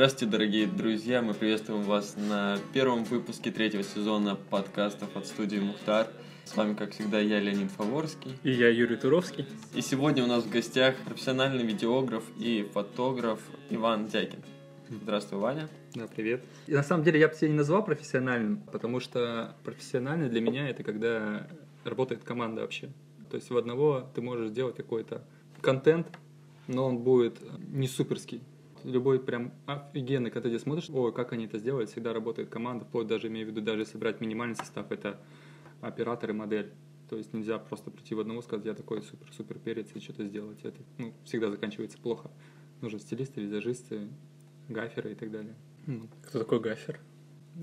Здравствуйте, 0.00 0.32
дорогие 0.32 0.66
друзья! 0.66 1.20
Мы 1.20 1.34
приветствуем 1.34 1.82
вас 1.82 2.16
на 2.16 2.56
первом 2.72 3.04
выпуске 3.04 3.50
третьего 3.50 3.82
сезона 3.82 4.34
подкастов 4.34 5.14
от 5.14 5.26
студии 5.26 5.58
Мухтар. 5.58 6.06
С 6.46 6.56
вами, 6.56 6.72
как 6.72 6.92
всегда, 6.92 7.20
я, 7.20 7.38
Леонид 7.38 7.70
Фаворский. 7.72 8.34
И 8.42 8.50
я, 8.50 8.70
Юрий 8.70 8.96
Туровский. 8.96 9.46
И 9.74 9.82
сегодня 9.82 10.24
у 10.24 10.26
нас 10.26 10.44
в 10.44 10.48
гостях 10.48 10.96
профессиональный 11.04 11.64
видеограф 11.64 12.24
и 12.38 12.66
фотограф 12.72 13.40
Иван 13.68 14.06
Дякин. 14.06 14.42
Здравствуй, 14.88 15.38
Ваня. 15.38 15.68
Да, 15.94 16.06
привет. 16.06 16.42
И 16.66 16.72
на 16.72 16.82
самом 16.82 17.04
деле 17.04 17.20
я 17.20 17.28
бы 17.28 17.34
себя 17.34 17.48
не 17.48 17.56
назвал 17.56 17.84
профессиональным, 17.84 18.62
потому 18.72 19.00
что 19.00 19.54
профессиональный 19.64 20.30
для 20.30 20.40
меня 20.40 20.70
это 20.70 20.82
когда 20.82 21.46
работает 21.84 22.24
команда 22.24 22.62
вообще. 22.62 22.88
То 23.30 23.36
есть 23.36 23.50
в 23.50 23.56
одного 23.58 24.08
ты 24.14 24.22
можешь 24.22 24.48
сделать 24.48 24.76
какой-то 24.76 25.22
контент, 25.60 26.06
но 26.68 26.86
он 26.86 27.00
будет 27.00 27.36
не 27.68 27.86
суперский. 27.86 28.40
Любой 28.84 29.20
прям 29.20 29.52
офигенный, 29.66 30.30
когда 30.30 30.48
ты 30.48 30.58
смотришь, 30.58 30.90
ой, 30.90 31.12
как 31.12 31.32
они 31.32 31.46
это 31.46 31.58
сделали, 31.58 31.86
всегда 31.86 32.12
работает 32.12 32.48
команда, 32.48 32.84
вплоть 32.84 33.06
даже, 33.06 33.28
имею 33.28 33.46
в 33.46 33.50
виду, 33.50 33.60
даже 33.60 33.84
собрать 33.86 34.20
минимальный 34.20 34.56
состав, 34.56 34.90
это 34.90 35.20
оператор 35.80 36.30
и 36.30 36.32
модель. 36.32 36.72
То 37.08 37.16
есть 37.16 37.32
нельзя 37.32 37.58
просто 37.58 37.90
прийти 37.90 38.14
в 38.14 38.20
одного 38.20 38.40
и 38.40 38.42
сказать, 38.42 38.66
я 38.66 38.74
такой 38.74 39.02
супер-супер 39.02 39.58
перец 39.58 39.88
и 39.94 40.00
что-то 40.00 40.24
сделать. 40.24 40.58
Это 40.62 40.78
ну, 40.98 41.12
всегда 41.24 41.50
заканчивается 41.50 41.98
плохо. 41.98 42.30
Нужны 42.80 43.00
стилисты, 43.00 43.40
визажисты, 43.40 44.08
гаферы 44.68 45.12
и 45.12 45.14
так 45.14 45.30
далее. 45.30 45.54
Кто 46.22 46.38
такой 46.38 46.60
гафер? 46.60 47.00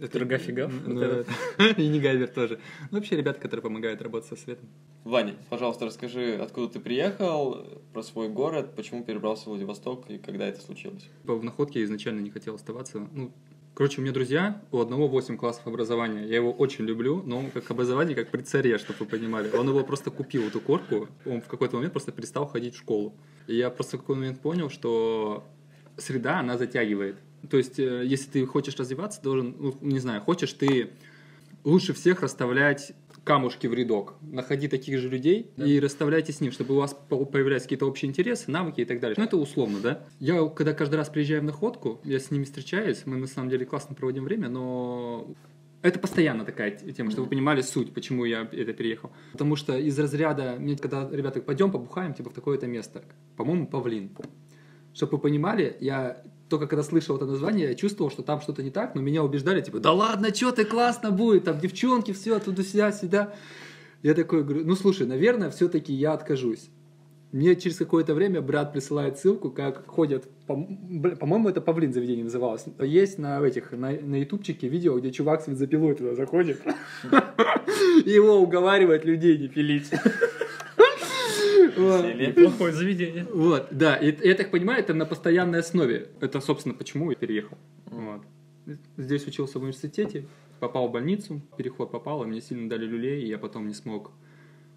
Это 0.02 0.25
Гафи 0.25 0.52
Гаф? 0.52 0.71
Ну, 0.85 1.23
и 1.77 1.87
не 1.87 1.99
Гавер 1.99 2.27
тоже. 2.27 2.59
Ну, 2.91 2.97
вообще 2.97 3.15
ребята, 3.15 3.39
которые 3.39 3.63
помогают 3.63 4.02
работать 4.02 4.29
со 4.29 4.35
светом. 4.35 4.69
Ваня, 5.08 5.36
пожалуйста, 5.50 5.86
расскажи, 5.86 6.36
откуда 6.36 6.67
ты 6.67 6.80
приехал, 6.81 7.66
про 7.94 8.03
свой 8.03 8.27
город, 8.27 8.75
почему 8.75 9.05
перебрался 9.05 9.44
в 9.44 9.47
Владивосток 9.47 10.09
и 10.09 10.17
когда 10.17 10.45
это 10.45 10.59
случилось? 10.59 11.09
В 11.23 11.44
находке 11.44 11.80
я 11.80 11.86
изначально 11.86 12.19
не 12.19 12.30
хотел 12.30 12.55
оставаться. 12.55 13.08
Ну, 13.14 13.31
Короче, 13.73 14.02
у 14.02 14.03
меня 14.03 14.11
друзья, 14.11 14.61
у 14.72 14.80
одного 14.80 15.08
8 15.08 15.38
классов 15.38 15.66
образования. 15.67 16.25
Я 16.27 16.38
его 16.38 16.52
очень 16.52 16.83
люблю, 16.83 17.22
но 17.23 17.45
как 17.53 17.72
образование, 17.72 18.16
как 18.16 18.31
при 18.31 18.41
царе, 18.41 18.80
чтобы 18.80 18.99
вы 19.02 19.05
понимали. 19.05 19.49
Он 19.55 19.69
его 19.69 19.83
просто 19.83 20.11
купил, 20.11 20.47
эту 20.47 20.59
корку, 20.59 21.08
он 21.25 21.42
в 21.42 21.47
какой-то 21.47 21.75
момент 21.75 21.94
просто 21.94 22.11
перестал 22.11 22.47
ходить 22.47 22.73
в 22.73 22.80
школу. 22.80 23.14
И 23.45 23.55
я 23.55 23.69
просто 23.69 23.97
в 23.97 24.02
какой-то 24.02 24.19
момент 24.19 24.42
понял, 24.42 24.69
что 24.69 25.45
среда, 25.95 26.39
она 26.39 26.58
затягивает. 26.58 27.16
То 27.49 27.58
есть, 27.58 27.80
э, 27.80 28.03
если 28.03 28.31
ты 28.31 28.45
хочешь 28.45 28.75
развиваться, 28.77 29.21
должен, 29.21 29.55
ну, 29.58 29.77
не 29.80 29.99
знаю, 29.99 30.21
хочешь 30.21 30.52
ты 30.52 30.89
лучше 31.64 31.94
всех 31.94 32.21
расставлять 32.21 32.94
камушки 33.28 33.67
в 33.67 33.73
рядок. 33.73 34.14
Находи 34.22 34.70
таких 34.70 35.00
же 35.00 35.09
людей 35.09 35.52
да. 35.58 35.66
и 35.66 35.81
расставляйте 35.81 36.31
с 36.31 36.39
ним, 36.39 36.53
чтобы 36.53 36.75
у 36.75 36.78
вас 36.78 36.97
появлялись 37.09 37.64
какие-то 37.64 37.86
общие 37.86 38.09
интересы, 38.09 38.50
навыки 38.50 38.80
и 38.80 38.86
так 38.86 39.02
далее. 39.02 39.16
Ну, 39.17 39.23
это 39.25 39.36
условно, 39.36 39.80
да? 39.83 40.06
Я, 40.20 40.47
когда 40.47 40.73
каждый 40.73 40.95
раз 40.95 41.09
приезжаю 41.09 41.42
в 41.42 41.44
находку, 41.44 42.00
я 42.05 42.20
с 42.20 42.31
ними 42.31 42.45
встречаюсь, 42.45 43.05
мы 43.05 43.17
на 43.17 43.28
самом 43.28 43.50
деле 43.50 43.66
классно 43.66 43.95
проводим 43.95 44.23
время, 44.23 44.48
но 44.48 45.28
это 45.81 46.00
постоянно 46.00 46.45
такая 46.45 46.72
тема, 46.72 47.11
чтобы 47.11 47.25
вы 47.25 47.31
понимали 47.31 47.59
суть, 47.59 47.94
почему 47.94 48.23
я 48.23 48.48
это 48.50 48.72
переехал. 48.72 49.11
Потому 49.33 49.58
что 49.58 49.78
из 49.78 50.00
разряда, 50.00 50.55
мне 50.58 50.78
когда 50.78 51.09
ребята, 51.11 51.42
пойдем 51.42 51.70
побухаем, 51.70 52.14
типа 52.14 52.30
в 52.30 52.33
такое-то 52.33 52.66
место, 52.66 53.03
по-моему, 53.36 53.67
Павлин. 53.67 54.09
Чтобы 54.94 55.17
вы 55.17 55.20
понимали, 55.20 55.75
я 55.81 56.23
только 56.49 56.67
когда 56.67 56.83
слышал 56.83 57.15
это 57.17 57.25
название, 57.25 57.69
я 57.69 57.75
чувствовал, 57.75 58.09
что 58.09 58.23
там 58.23 58.41
что-то 58.41 58.63
не 58.63 58.71
так, 58.71 58.95
но 58.95 59.01
меня 59.01 59.23
убеждали, 59.23 59.61
типа, 59.61 59.79
да 59.79 59.91
ладно, 59.91 60.33
что 60.33 60.51
ты, 60.51 60.65
классно 60.65 61.11
будет, 61.11 61.45
там 61.45 61.59
девчонки, 61.59 62.13
все, 62.13 62.39
туда-сюда, 62.39 62.91
сюда. 62.91 63.33
Я 64.03 64.13
такой 64.13 64.43
говорю, 64.43 64.65
ну 64.65 64.75
слушай, 64.75 65.05
наверное, 65.05 65.49
все-таки 65.49 65.93
я 65.93 66.13
откажусь. 66.13 66.69
Мне 67.33 67.55
через 67.57 67.77
какое-то 67.77 68.13
время 68.13 68.41
брат 68.41 68.71
присылает 68.71 69.17
ссылку, 69.17 69.52
как 69.52 69.86
ходят, 69.86 70.30
по-моему, 70.47 71.49
это 71.49 71.59
Павлин 71.59 71.91
заведение 71.91 72.23
называлось. 72.23 72.65
Есть 72.80 73.17
на 73.17 73.45
этих, 73.45 73.73
на, 73.73 73.91
на 73.91 74.21
ютубчике 74.21 74.69
видео, 74.69 74.97
где 74.97 75.11
чувак 75.11 75.41
с 75.41 75.47
бензопилой 75.47 75.93
туда 75.95 76.15
заходит. 76.15 76.61
Его 78.05 78.37
уговаривает 78.37 79.03
людей 79.03 79.37
не 79.37 79.49
пилить. 79.49 79.91
Неплохое 81.77 82.73
заведение. 82.73 83.26
Вот, 83.32 83.67
да. 83.71 83.95
И 83.95 84.27
я 84.27 84.36
так 84.36 84.52
понимаю, 84.52 84.80
это 84.80 84.93
на 84.93 85.05
постоянной 85.05 85.60
основе. 85.60 86.10
Это, 86.20 86.42
собственно, 86.42 86.76
почему 86.76 87.11
я 87.11 87.15
переехал. 87.15 87.58
Вот. 87.86 88.21
Здесь 88.98 89.26
учился 89.27 89.60
в 89.60 89.61
университете, 89.61 90.27
попал 90.60 90.89
в 90.89 90.92
больницу, 90.92 91.42
переход 91.58 91.92
попал, 91.92 92.23
и 92.23 92.27
мне 92.27 92.42
сильно 92.42 92.70
дали 92.70 92.86
люлей, 92.86 93.23
и 93.23 93.27
я 93.27 93.37
потом 93.37 93.67
не 93.67 93.73
смог 93.73 94.11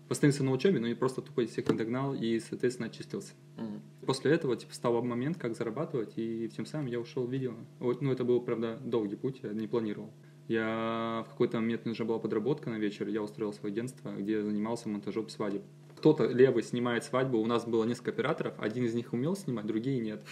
восстановиться 0.09 0.45
на 0.45 0.53
учебе, 0.53 0.81
но 0.81 0.89
я 0.89 0.97
просто 0.97 1.23
тупо 1.23 1.47
всех 1.47 1.69
не 1.69 1.77
догнал 1.77 2.15
и, 2.15 2.41
соответственно, 2.41 2.89
очистился. 2.89 3.33
Mm. 3.57 3.81
После 4.07 4.33
этого, 4.33 4.57
типа, 4.57 4.75
стал 4.75 5.01
момент, 5.03 5.39
как 5.39 5.57
зарабатывать, 5.57 6.15
и 6.17 6.49
тем 6.55 6.67
самым 6.67 6.87
я 6.87 6.99
ушел 6.99 7.27
в 7.27 7.33
видео. 7.33 7.55
Вот, 7.79 8.03
ну, 8.03 8.11
это 8.11 8.25
был, 8.25 8.41
правда, 8.41 8.79
долгий 8.85 9.17
путь, 9.17 9.41
я 9.43 9.51
не 9.51 9.69
планировал. 9.69 10.13
Я 10.49 11.25
в 11.29 11.31
какой-то 11.31 11.61
момент 11.61 11.85
нужна 11.85 12.05
была 12.05 12.19
подработка 12.19 12.71
на 12.71 12.77
вечер, 12.77 13.07
я 13.07 13.23
устроился 13.23 13.61
в 13.61 13.65
агентство, 13.67 14.11
где 14.11 14.43
занимался 14.43 14.89
монтажом 14.89 15.29
свадеб 15.29 15.63
кто-то 16.01 16.27
левый 16.27 16.63
снимает 16.63 17.05
свадьбу, 17.05 17.39
у 17.39 17.47
нас 17.47 17.67
было 17.67 17.85
несколько 17.85 18.11
операторов, 18.11 18.55
один 18.59 18.87
из 18.87 18.95
них 18.95 19.13
умел 19.13 19.37
снимать, 19.37 19.67
другие 19.67 20.01
нет. 20.01 20.23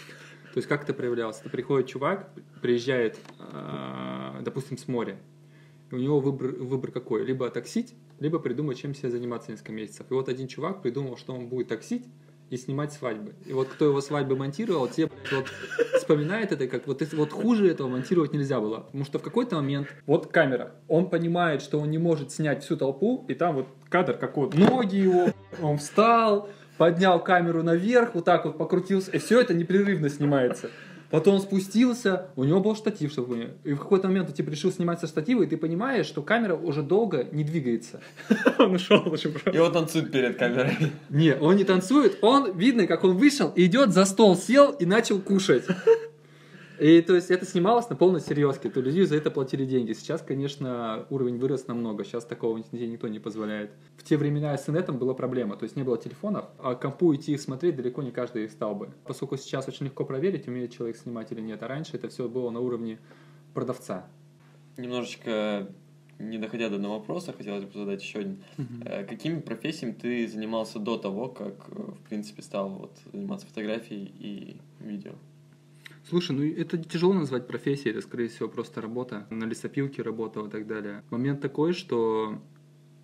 То 0.54 0.58
есть 0.58 0.66
как 0.66 0.84
это 0.84 0.94
проявлялось? 0.94 1.40
Это 1.40 1.50
приходит 1.50 1.88
чувак, 1.88 2.30
приезжает, 2.62 3.18
э, 3.38 4.40
допустим, 4.40 4.78
с 4.78 4.88
моря, 4.88 5.18
и 5.90 5.94
у 5.94 5.98
него 5.98 6.20
выбор, 6.20 6.52
выбор 6.52 6.90
какой? 6.90 7.22
Либо 7.22 7.50
таксить, 7.50 7.94
либо 8.18 8.38
придумать, 8.38 8.78
чем 8.78 8.94
себе 8.94 9.10
заниматься 9.10 9.50
несколько 9.50 9.72
месяцев. 9.72 10.06
И 10.08 10.14
вот 10.14 10.30
один 10.30 10.48
чувак 10.48 10.80
придумал, 10.80 11.18
что 11.18 11.34
он 11.34 11.48
будет 11.48 11.68
таксить, 11.68 12.06
и 12.50 12.56
снимать 12.56 12.92
свадьбы. 12.92 13.34
И 13.46 13.52
вот 13.52 13.68
кто 13.68 13.86
его 13.86 14.00
свадьбы 14.00 14.36
монтировал, 14.36 14.88
те 14.88 15.08
вот 15.32 15.46
вспоминает 15.96 16.52
это, 16.52 16.66
как 16.66 16.86
вот, 16.86 17.02
вот 17.12 17.32
хуже 17.32 17.70
этого 17.70 17.88
монтировать 17.88 18.32
нельзя 18.32 18.60
было. 18.60 18.80
Потому 18.80 19.04
что 19.04 19.18
в 19.18 19.22
какой-то 19.22 19.56
момент, 19.56 19.88
вот 20.06 20.28
камера, 20.28 20.72
он 20.88 21.10
понимает, 21.10 21.62
что 21.62 21.78
он 21.80 21.90
не 21.90 21.98
может 21.98 22.32
снять 22.32 22.64
всю 22.64 22.76
толпу, 22.76 23.24
и 23.28 23.34
там 23.34 23.56
вот 23.56 23.68
кадр 23.88 24.14
как 24.14 24.36
вот 24.36 24.54
ноги 24.54 24.96
его, 24.96 25.28
он 25.60 25.78
встал, 25.78 26.48
поднял 26.78 27.22
камеру 27.22 27.62
наверх, 27.62 28.14
вот 28.14 28.24
так 28.24 28.44
вот 28.44 28.56
покрутился, 28.56 29.10
и 29.10 29.18
все 29.18 29.40
это 29.40 29.52
непрерывно 29.52 30.08
снимается. 30.08 30.70
Потом 31.10 31.40
спустился, 31.40 32.26
у 32.36 32.44
него 32.44 32.60
был 32.60 32.76
штатив, 32.76 33.10
чтобы. 33.12 33.54
И 33.64 33.72
в 33.72 33.78
какой-то 33.78 34.08
момент 34.08 34.28
он 34.28 34.34
типа 34.34 34.50
решил 34.50 34.70
снимать 34.70 35.00
со 35.00 35.06
штатива, 35.06 35.42
и 35.42 35.46
ты 35.46 35.56
понимаешь, 35.56 36.06
что 36.06 36.20
камера 36.20 36.54
уже 36.54 36.82
долго 36.82 37.26
не 37.32 37.44
двигается. 37.44 38.00
Он 38.58 38.74
ушел 38.74 39.02
очень 39.06 39.32
просто. 39.32 39.50
И 39.50 39.58
он 39.58 39.72
танцует 39.72 40.10
перед 40.10 40.36
камерой. 40.36 40.76
Не, 41.10 41.36
он 41.36 41.56
не 41.56 41.64
танцует, 41.64 42.18
он, 42.22 42.56
видно, 42.56 42.86
как 42.86 43.04
он 43.04 43.16
вышел, 43.16 43.52
идет 43.54 43.92
за 43.92 44.04
стол, 44.04 44.36
сел 44.36 44.72
и 44.72 44.84
начал 44.84 45.20
кушать. 45.20 45.64
И 46.80 47.00
то 47.02 47.14
есть 47.14 47.30
это 47.30 47.44
снималось 47.44 47.88
на 47.90 47.96
полной 47.96 48.20
серьезке, 48.20 48.70
то 48.70 48.80
люди 48.80 49.02
за 49.02 49.16
это 49.16 49.30
платили 49.30 49.64
деньги. 49.64 49.92
Сейчас, 49.92 50.22
конечно, 50.22 51.06
уровень 51.10 51.38
вырос 51.38 51.66
намного, 51.66 52.04
сейчас 52.04 52.24
такого 52.24 52.56
никто 52.72 53.08
не 53.08 53.18
позволяет. 53.18 53.72
В 53.96 54.04
те 54.04 54.16
времена 54.16 54.56
с 54.56 54.68
инетом 54.68 54.98
была 54.98 55.14
проблема, 55.14 55.56
то 55.56 55.64
есть 55.64 55.76
не 55.76 55.82
было 55.82 55.98
телефонов, 55.98 56.46
а 56.58 56.74
компу 56.74 57.14
идти 57.14 57.32
их 57.32 57.40
смотреть 57.40 57.76
далеко 57.76 58.02
не 58.02 58.12
каждый 58.12 58.44
их 58.44 58.52
стал 58.52 58.74
бы. 58.74 58.90
Поскольку 59.04 59.36
сейчас 59.36 59.66
очень 59.68 59.86
легко 59.86 60.04
проверить, 60.04 60.46
умеет 60.46 60.72
человек 60.72 60.96
снимать 60.96 61.32
или 61.32 61.40
нет, 61.40 61.62
а 61.62 61.68
раньше 61.68 61.96
это 61.96 62.08
все 62.08 62.28
было 62.28 62.50
на 62.50 62.60
уровне 62.60 62.98
продавца. 63.54 64.06
Немножечко 64.76 65.68
не 66.18 66.38
доходя 66.38 66.68
до 66.68 66.76
одного 66.76 66.98
вопроса, 66.98 67.32
хотелось 67.32 67.64
бы 67.64 67.72
задать 67.78 68.02
еще 68.02 68.20
один. 68.20 68.42
Uh-huh. 68.56 69.06
Какими 69.06 69.40
профессиями 69.40 69.92
ты 69.92 70.26
занимался 70.26 70.78
до 70.78 70.98
того, 70.98 71.28
как, 71.28 71.54
э, 71.70 71.92
в 71.92 72.08
принципе, 72.08 72.42
стал 72.42 72.70
вот, 72.70 72.92
заниматься 73.12 73.46
фотографией 73.46 74.12
и 74.18 74.56
видео? 74.80 75.12
Слушай, 76.08 76.36
ну 76.36 76.42
это 76.42 76.78
тяжело 76.78 77.12
назвать 77.12 77.46
профессией, 77.46 77.90
это, 77.90 78.00
скорее 78.00 78.28
всего, 78.28 78.48
просто 78.48 78.80
работа. 78.80 79.26
На 79.28 79.44
лесопилке 79.44 80.00
работал 80.00 80.46
и 80.46 80.50
так 80.50 80.66
далее. 80.66 81.02
Момент 81.10 81.42
такой, 81.42 81.74
что 81.74 82.40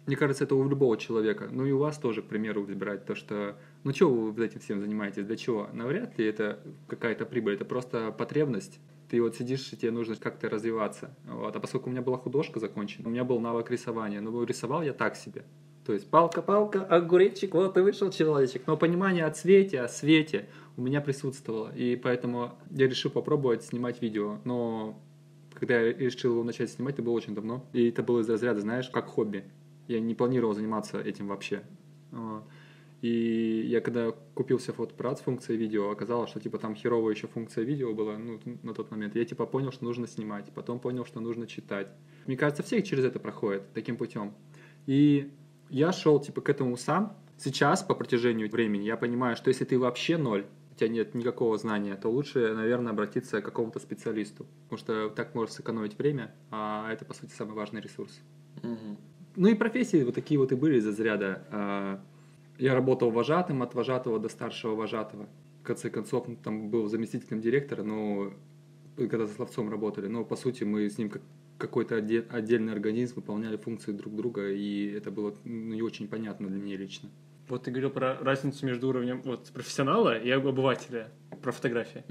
мне 0.07 0.17
кажется, 0.17 0.45
это 0.45 0.55
у 0.55 0.67
любого 0.67 0.97
человека. 0.97 1.49
Ну 1.51 1.67
и 1.67 1.73
у 1.73 1.79
вас 1.79 1.99
тоже, 1.99 2.23
к 2.23 2.27
примеру, 2.27 2.63
выбирать 2.63 3.05
то, 3.05 3.15
что... 3.15 3.59
Ну 3.85 3.93
что 3.93 4.09
вы 4.09 4.45
этим 4.47 4.61
всем 4.61 4.81
занимаетесь? 4.81 5.27
Для 5.27 5.37
чего? 5.37 5.69
Навряд 5.75 6.19
ли 6.19 6.25
это 6.25 6.61
какая-то 6.89 7.27
прибыль, 7.27 7.55
это 7.55 7.67
просто 7.67 8.11
потребность. 8.11 8.81
Ты 9.11 9.21
вот 9.21 9.37
сидишь, 9.37 9.71
и 9.73 9.77
тебе 9.77 9.91
нужно 9.91 10.17
как-то 10.17 10.49
развиваться. 10.49 11.15
Вот. 11.27 11.55
А 11.55 11.61
поскольку 11.61 11.91
у 11.91 11.93
меня 11.93 12.01
была 12.01 12.17
художка 12.17 12.59
закончена, 12.59 13.09
у 13.09 13.13
меня 13.13 13.25
был 13.25 13.39
навык 13.39 13.71
рисования, 13.71 14.23
но 14.23 14.45
рисовал 14.45 14.83
я 14.83 14.95
так 14.95 15.17
себе. 15.17 15.45
То 15.85 15.93
есть 15.93 16.09
палка-палка, 16.09 16.83
огуречек, 16.85 17.55
вот 17.55 17.77
и 17.77 17.81
вышел 17.81 18.11
человечек. 18.11 18.63
Но 18.67 18.77
понимание 18.79 19.27
о 19.27 19.31
цвете, 19.31 19.81
о 19.81 19.89
свете 19.89 20.49
у 20.77 20.83
меня 20.83 21.01
присутствовало. 21.01 21.75
И 21.75 21.97
поэтому 21.97 22.53
я 22.71 22.89
решил 22.89 23.11
попробовать 23.11 23.65
снимать 23.65 24.03
видео. 24.03 24.39
Но 24.45 24.99
когда 25.55 25.81
я 25.81 25.93
решил 25.93 26.43
начать 26.45 26.71
снимать, 26.71 26.95
это 26.95 27.03
было 27.03 27.15
очень 27.15 27.35
давно. 27.35 27.65
И 27.73 27.89
это 27.89 28.03
было 28.03 28.21
из 28.21 28.29
разряда, 28.29 28.61
знаешь, 28.61 28.89
как 28.89 29.07
хобби. 29.07 29.45
Я 29.89 30.01
не 30.01 30.15
планировал 30.15 30.55
заниматься 30.55 31.01
этим 31.01 31.29
вообще. 31.29 31.63
И 33.03 33.67
я 33.67 33.83
когда 33.83 34.13
купил 34.35 34.59
себе 34.59 34.73
фотоаппарат 34.73 35.19
с 35.19 35.23
функцией 35.23 35.59
видео, 35.59 35.91
оказалось, 35.91 36.31
что 36.31 36.41
типа 36.41 36.59
там 36.59 36.75
херовая 36.75 37.13
еще 37.13 37.27
функция 37.27 37.63
видео 37.63 37.93
была 37.93 38.17
ну, 38.17 38.41
на 38.63 38.73
тот 38.73 38.91
момент. 38.91 39.15
Я 39.15 39.27
типа 39.27 39.45
понял, 39.45 39.73
что 39.73 39.85
нужно 39.85 40.07
снимать, 40.07 40.51
потом 40.55 40.81
понял, 40.81 41.05
что 41.05 41.21
нужно 41.21 41.47
читать. 41.47 41.89
Мне 42.27 42.39
кажется, 42.39 42.63
все 42.63 42.83
через 42.83 43.05
это 43.05 43.19
проходят 43.19 43.71
таким 43.75 43.99
путем. 43.99 44.33
И 44.87 45.31
я 45.69 45.93
шел 45.93 46.19
типа 46.19 46.41
к 46.41 46.49
этому 46.49 46.79
сам. 46.79 47.15
Сейчас, 47.37 47.83
по 47.83 47.95
протяжению 47.95 48.49
времени, 48.49 48.85
я 48.85 48.97
понимаю, 48.97 49.37
что 49.37 49.49
если 49.49 49.67
ты 49.67 49.79
вообще 49.79 50.17
ноль, 50.17 50.47
у 50.75 50.77
тебя 50.77 50.89
нет 50.89 51.15
никакого 51.15 51.57
знания, 51.57 51.95
то 51.95 52.09
лучше, 52.09 52.53
наверное, 52.53 52.93
обратиться 52.93 53.41
к 53.41 53.45
какому-то 53.45 53.79
специалисту, 53.79 54.47
потому 54.65 54.79
что 54.79 55.09
так 55.11 55.35
можешь 55.35 55.55
сэкономить 55.55 55.97
время, 55.97 56.35
а 56.51 56.91
это, 56.93 57.05
по 57.05 57.15
сути, 57.15 57.31
самый 57.31 57.55
важный 57.55 57.81
ресурс. 57.81 58.21
Мгм. 58.63 58.99
Ну 59.37 59.49
и 59.49 59.55
профессии 59.55 60.03
вот 60.03 60.15
такие 60.15 60.39
вот 60.39 60.53
и 60.53 60.57
были 60.57 60.79
из 60.79 60.87
разряда. 60.87 61.47
а, 61.51 62.01
Я 62.59 62.75
работал 62.75 63.11
вожатым, 63.11 63.63
от 63.63 63.75
вожатого 63.75 64.19
до 64.19 64.29
старшего 64.29 64.75
вожатого. 64.75 65.29
В 65.63 65.67
конце 65.67 65.91
концов, 65.91 66.29
ну, 66.29 66.37
там 66.37 66.71
был 66.71 66.89
заместителем 66.89 67.41
директора, 67.41 67.83
но 67.83 68.33
когда 68.97 69.27
со 69.27 69.35
словцом 69.35 69.71
работали, 69.71 70.09
но 70.09 70.25
по 70.25 70.37
сути 70.37 70.65
мы 70.65 70.89
с 70.89 70.99
ним 70.99 71.09
как 71.09 71.23
какой-то 71.57 71.97
отдельный 71.97 72.73
организм 72.73 73.17
выполняли 73.17 73.57
функции 73.57 73.93
друг 73.93 74.15
друга, 74.17 74.51
и 74.51 74.87
это 74.91 75.13
было 75.13 75.35
ну, 75.45 75.75
не 75.75 75.83
очень 75.83 76.09
понятно 76.09 76.49
для 76.49 76.61
меня 76.61 76.77
лично. 76.77 77.09
Вот 77.49 77.65
ты 77.65 77.71
говорил 77.71 77.91
про 77.91 78.17
разницу 78.21 78.65
между 78.65 78.89
уровнем 78.89 79.21
вот, 79.23 79.51
профессионала 79.53 80.17
и 80.19 80.31
обывателя 80.31 81.09
про 81.43 81.53
фотографии. 81.53 82.05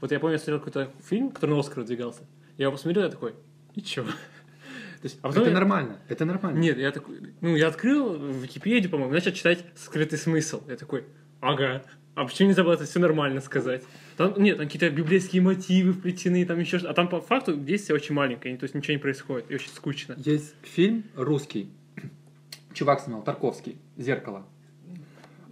Вот 0.00 0.12
я 0.12 0.18
помню, 0.18 0.34
я 0.34 0.38
смотрел 0.38 0.58
какой-то 0.60 0.90
фильм, 1.02 1.30
который 1.30 1.50
на 1.50 1.60
Оскар 1.60 1.80
выдвигался. 1.80 2.22
Я 2.56 2.64
его 2.64 2.72
посмотрел, 2.72 3.04
я 3.04 3.10
такой, 3.10 3.34
и 3.74 3.82
чё? 3.82 4.04
То 5.00 5.04
есть, 5.04 5.18
а 5.22 5.28
потом 5.28 5.42
это 5.42 5.50
я- 5.50 5.54
нормально, 5.54 5.98
это 6.08 6.24
нормально. 6.24 6.58
Нет, 6.58 6.78
я 6.78 6.90
такой, 6.90 7.20
ну, 7.40 7.54
я 7.54 7.68
открыл 7.68 8.14
в 8.18 8.36
Википедию, 8.42 8.90
по-моему, 8.90 9.12
начал 9.12 9.30
читать 9.32 9.64
скрытый 9.76 10.18
смысл. 10.18 10.62
Я 10.68 10.76
такой, 10.76 11.04
ага, 11.40 11.84
а 12.16 12.24
почему 12.24 12.48
нельзя 12.48 12.64
было 12.64 12.72
это 12.72 12.84
все 12.84 12.98
нормально 12.98 13.40
сказать? 13.40 13.84
Там, 14.16 14.34
нет, 14.42 14.56
там 14.56 14.66
какие-то 14.66 14.90
библейские 14.90 15.40
мотивы 15.42 15.92
вплетены, 15.92 16.44
там 16.46 16.58
еще 16.58 16.80
что 16.80 16.90
А 16.90 16.94
там 16.94 17.08
по 17.08 17.20
факту 17.20 17.54
действие 17.54 17.94
очень 17.94 18.14
маленькое, 18.14 18.56
то 18.56 18.64
есть 18.64 18.74
ничего 18.74 18.94
не 18.94 18.98
происходит, 18.98 19.48
и 19.50 19.54
очень 19.54 19.70
скучно. 19.70 20.16
Есть 20.16 20.54
фильм 20.62 21.04
русский. 21.14 21.70
Чувак 22.74 23.00
снимал, 23.00 23.22
Тарковский, 23.22 23.76
«Зеркало». 23.96 24.46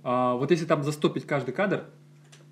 А, 0.08 0.36
вот 0.36 0.52
если 0.52 0.66
там 0.66 0.84
застопить 0.84 1.26
каждый 1.26 1.52
кадр 1.52 1.82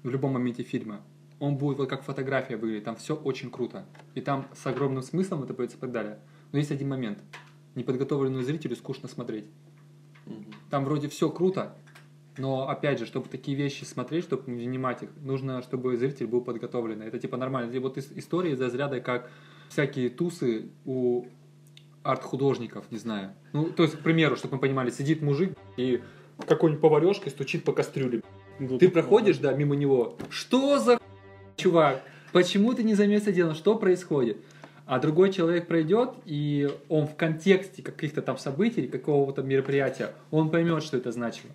в 0.02 0.10
любом 0.10 0.32
моменте 0.32 0.64
фильма, 0.64 1.02
он 1.38 1.56
будет 1.56 1.78
вот 1.78 1.88
как 1.88 2.02
фотография 2.02 2.56
выглядеть, 2.56 2.82
там 2.82 2.96
все 2.96 3.14
очень 3.14 3.48
круто. 3.48 3.84
И 4.14 4.20
там 4.20 4.48
с 4.54 4.66
огромным 4.66 5.04
смыслом 5.04 5.44
это 5.44 5.54
поется 5.54 5.76
и 5.76 5.80
так 5.80 5.92
далее. 5.92 6.18
Но 6.50 6.58
есть 6.58 6.72
один 6.72 6.88
момент. 6.88 7.20
Неподготовленному 7.76 8.42
зрителю 8.42 8.74
скучно 8.74 9.08
смотреть. 9.08 9.44
Мгм. 10.26 10.46
Там 10.68 10.84
вроде 10.84 11.08
все 11.08 11.30
круто, 11.30 11.76
но 12.38 12.68
опять 12.68 12.98
же, 12.98 13.06
чтобы 13.06 13.28
такие 13.28 13.56
вещи 13.56 13.84
смотреть, 13.84 14.24
чтобы 14.24 14.52
внимать 14.52 15.04
их, 15.04 15.10
нужно, 15.22 15.62
чтобы 15.62 15.96
зритель 15.96 16.26
был 16.26 16.40
подготовлен. 16.40 17.02
Это 17.02 17.20
типа 17.20 17.36
нормально. 17.36 17.70
И 17.70 17.78
вот 17.78 17.98
ис- 17.98 18.18
истории 18.18 18.54
из 18.54 18.60
разряда, 18.60 18.98
как 18.98 19.30
всякие 19.68 20.10
тусы 20.10 20.70
у 20.84 21.26
арт-художников, 22.02 22.90
не 22.90 22.98
знаю. 22.98 23.32
Ну, 23.52 23.70
то 23.70 23.84
есть, 23.84 23.94
к 23.94 24.00
примеру, 24.00 24.34
чтобы 24.34 24.56
мы 24.56 24.60
понимали, 24.60 24.90
сидит 24.90 25.22
мужик 25.22 25.56
и 25.76 26.02
какой-нибудь 26.46 26.80
поварешкой 26.80 27.30
стучит 27.30 27.64
по 27.64 27.72
кастрюле. 27.72 28.22
Ты 28.78 28.88
проходишь, 28.88 29.38
да, 29.38 29.52
мимо 29.52 29.74
него. 29.74 30.16
Что 30.30 30.78
за 30.78 30.98
чувак? 31.56 32.02
Почему 32.32 32.72
ты 32.74 32.82
не 32.82 32.94
заметил 32.94 33.32
дело? 33.32 33.54
Что 33.54 33.76
происходит? 33.76 34.38
А 34.86 34.98
другой 34.98 35.32
человек 35.32 35.66
пройдет, 35.66 36.10
и 36.26 36.68
он 36.88 37.06
в 37.06 37.16
контексте 37.16 37.82
каких-то 37.82 38.20
там 38.20 38.36
событий, 38.36 38.86
какого-то 38.86 39.42
мероприятия, 39.42 40.12
он 40.30 40.50
поймет, 40.50 40.82
что 40.82 40.98
это 40.98 41.10
значило. 41.10 41.50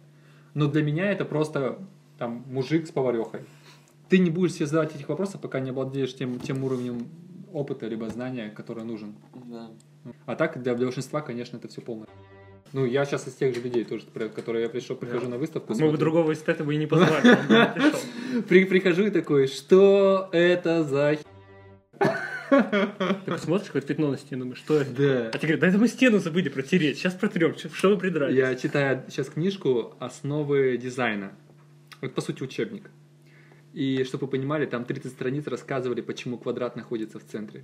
Но 0.56 0.68
для 0.68 0.82
меня 0.82 1.12
это 1.12 1.26
просто 1.26 1.78
там 2.18 2.44
мужик 2.48 2.88
с 2.88 2.92
поварехой. 2.92 3.42
Ты 4.10 4.18
не 4.18 4.32
будешь 4.32 4.54
себе 4.54 4.66
задавать 4.66 4.96
этих 4.96 5.08
вопросов, 5.10 5.42
пока 5.42 5.60
не 5.60 5.70
обладаешь 5.70 6.16
тем, 6.16 6.40
тем 6.40 6.64
уровнем 6.64 7.08
опыта 7.54 7.88
либо 7.88 8.10
знания, 8.10 8.50
который 8.50 8.84
нужен. 8.84 9.14
Да. 9.46 9.70
А 10.26 10.36
так 10.36 10.62
для 10.62 10.74
большинства, 10.74 11.22
конечно, 11.22 11.58
это 11.58 11.68
все 11.68 11.82
полное. 11.82 12.08
Ну, 12.72 12.86
я 12.86 13.06
сейчас 13.06 13.28
из 13.28 13.34
тех 13.34 13.56
же 13.56 13.62
людей 13.62 13.84
тоже, 13.84 14.06
которые 14.36 14.64
я 14.64 14.70
пришел, 14.70 14.96
прихожу 14.96 15.28
на 15.28 15.38
выставку. 15.38 15.74
Мы 15.74 15.92
бы 15.92 15.98
другого 15.98 16.34
эксперта 16.34 16.64
бы 16.64 16.76
и 16.76 16.78
не 16.78 16.86
позвали, 16.86 17.38
прихожу 18.48 19.08
и 19.08 19.10
такой, 19.10 19.48
что 19.48 20.30
это 20.32 20.84
за 20.84 21.18
Ты 22.50 23.32
посмотришь, 23.32 23.68
какое-то 23.68 23.88
пятно 23.88 24.12
на 24.12 24.18
стене, 24.18 24.42
думаешь, 24.42 24.60
что 24.60 24.82
это? 24.82 24.92
Да. 24.92 25.30
А 25.34 25.38
тебе 25.38 25.56
говорят, 25.56 25.60
да 25.62 25.68
это 25.68 25.78
мы 25.78 25.88
стену 25.88 26.20
забыли 26.20 26.50
протереть, 26.50 26.98
сейчас 26.98 27.14
протрем, 27.14 27.56
что 27.58 27.90
вы 27.90 27.98
придрались? 27.98 28.36
Я 28.36 28.56
читаю 28.56 29.04
сейчас 29.08 29.30
книжку 29.30 29.96
«Основы 30.00 30.78
дизайна». 30.78 31.32
Это, 32.02 32.14
по 32.14 32.22
сути, 32.22 32.44
учебник. 32.44 32.90
И, 33.74 34.04
чтобы 34.04 34.26
вы 34.26 34.32
понимали, 34.32 34.66
там 34.66 34.86
30 34.86 35.12
страниц 35.12 35.48
рассказывали, 35.48 36.02
почему 36.02 36.38
квадрат 36.38 36.76
находится 36.76 37.20
в 37.20 37.26
центре. 37.26 37.64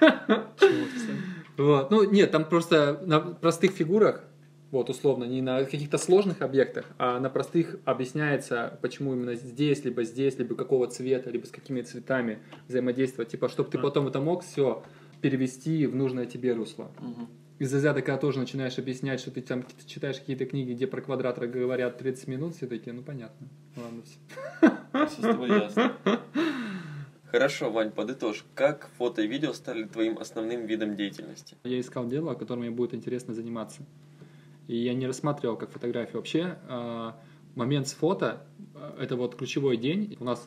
Чего 0.00 0.46
ты 0.58 0.98
сам? 0.98 1.27
Вот. 1.58 1.90
Ну, 1.90 2.08
нет, 2.10 2.30
там 2.30 2.44
просто 2.48 3.02
на 3.04 3.20
простых 3.20 3.72
фигурах, 3.72 4.24
вот, 4.70 4.90
условно, 4.90 5.24
не 5.24 5.42
на 5.42 5.64
каких-то 5.64 5.98
сложных 5.98 6.40
объектах, 6.42 6.86
а 6.98 7.18
на 7.18 7.30
простых 7.30 7.76
объясняется, 7.84 8.78
почему 8.80 9.14
именно 9.14 9.34
здесь, 9.34 9.84
либо 9.84 10.04
здесь, 10.04 10.38
либо 10.38 10.54
какого 10.54 10.86
цвета, 10.86 11.30
либо 11.30 11.46
с 11.46 11.50
какими 11.50 11.80
цветами 11.82 12.38
взаимодействовать. 12.68 13.30
Типа, 13.30 13.48
чтобы 13.48 13.70
ты 13.70 13.78
А. 13.78 13.80
потом 13.80 14.06
это 14.06 14.20
мог 14.20 14.44
все 14.44 14.82
перевести 15.20 15.86
в 15.86 15.96
нужное 15.96 16.26
тебе 16.26 16.52
русло. 16.52 16.92
Мгм. 17.00 17.28
Из 17.58 17.74
разряда, 17.74 18.02
когда 18.02 18.18
тоже 18.18 18.38
начинаешь 18.38 18.78
объяснять, 18.78 19.18
что 19.18 19.32
ты 19.32 19.40
там 19.40 19.64
читаешь 19.86 20.20
какие-то 20.20 20.46
книги, 20.46 20.74
где 20.74 20.86
про 20.86 21.00
квадрат 21.00 21.38
говорят 21.50 21.98
30 21.98 22.28
минут, 22.28 22.54
все 22.54 22.68
такие, 22.68 22.92
ну 22.92 23.02
понятно. 23.02 23.48
Ладно, 23.76 24.02
все. 24.04 25.06
Всё 25.06 25.22
с 25.22 25.32
тобой 25.32 25.48
ясно. 25.48 25.92
Хорошо, 27.30 27.70
Вань, 27.70 27.90
подытожь. 27.90 28.44
Как 28.54 28.88
фото 28.96 29.20
и 29.20 29.26
видео 29.26 29.52
стали 29.52 29.84
твоим 29.84 30.18
основным 30.18 30.64
видом 30.64 30.96
деятельности? 30.96 31.58
Я 31.62 31.78
искал 31.78 32.06
дело, 32.06 32.32
которым 32.32 32.62
мне 32.62 32.70
будет 32.70 32.94
интересно 32.94 33.34
заниматься. 33.34 33.82
И 34.66 34.76
я 34.76 34.94
не 34.94 35.06
рассматривал 35.06 35.56
как 35.56 35.70
фотографию. 35.70 36.16
Вообще, 36.16 36.58
э, 36.68 37.12
момент 37.54 37.86
с 37.86 37.92
фото, 37.92 38.46
э, 38.74 39.02
это 39.02 39.16
вот 39.16 39.36
ключевой 39.36 39.76
день. 39.76 40.16
У 40.20 40.24
нас 40.24 40.46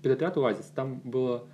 педотряд 0.00 0.36
«Оазис», 0.36 0.66
там 0.66 1.00
было 1.00 1.48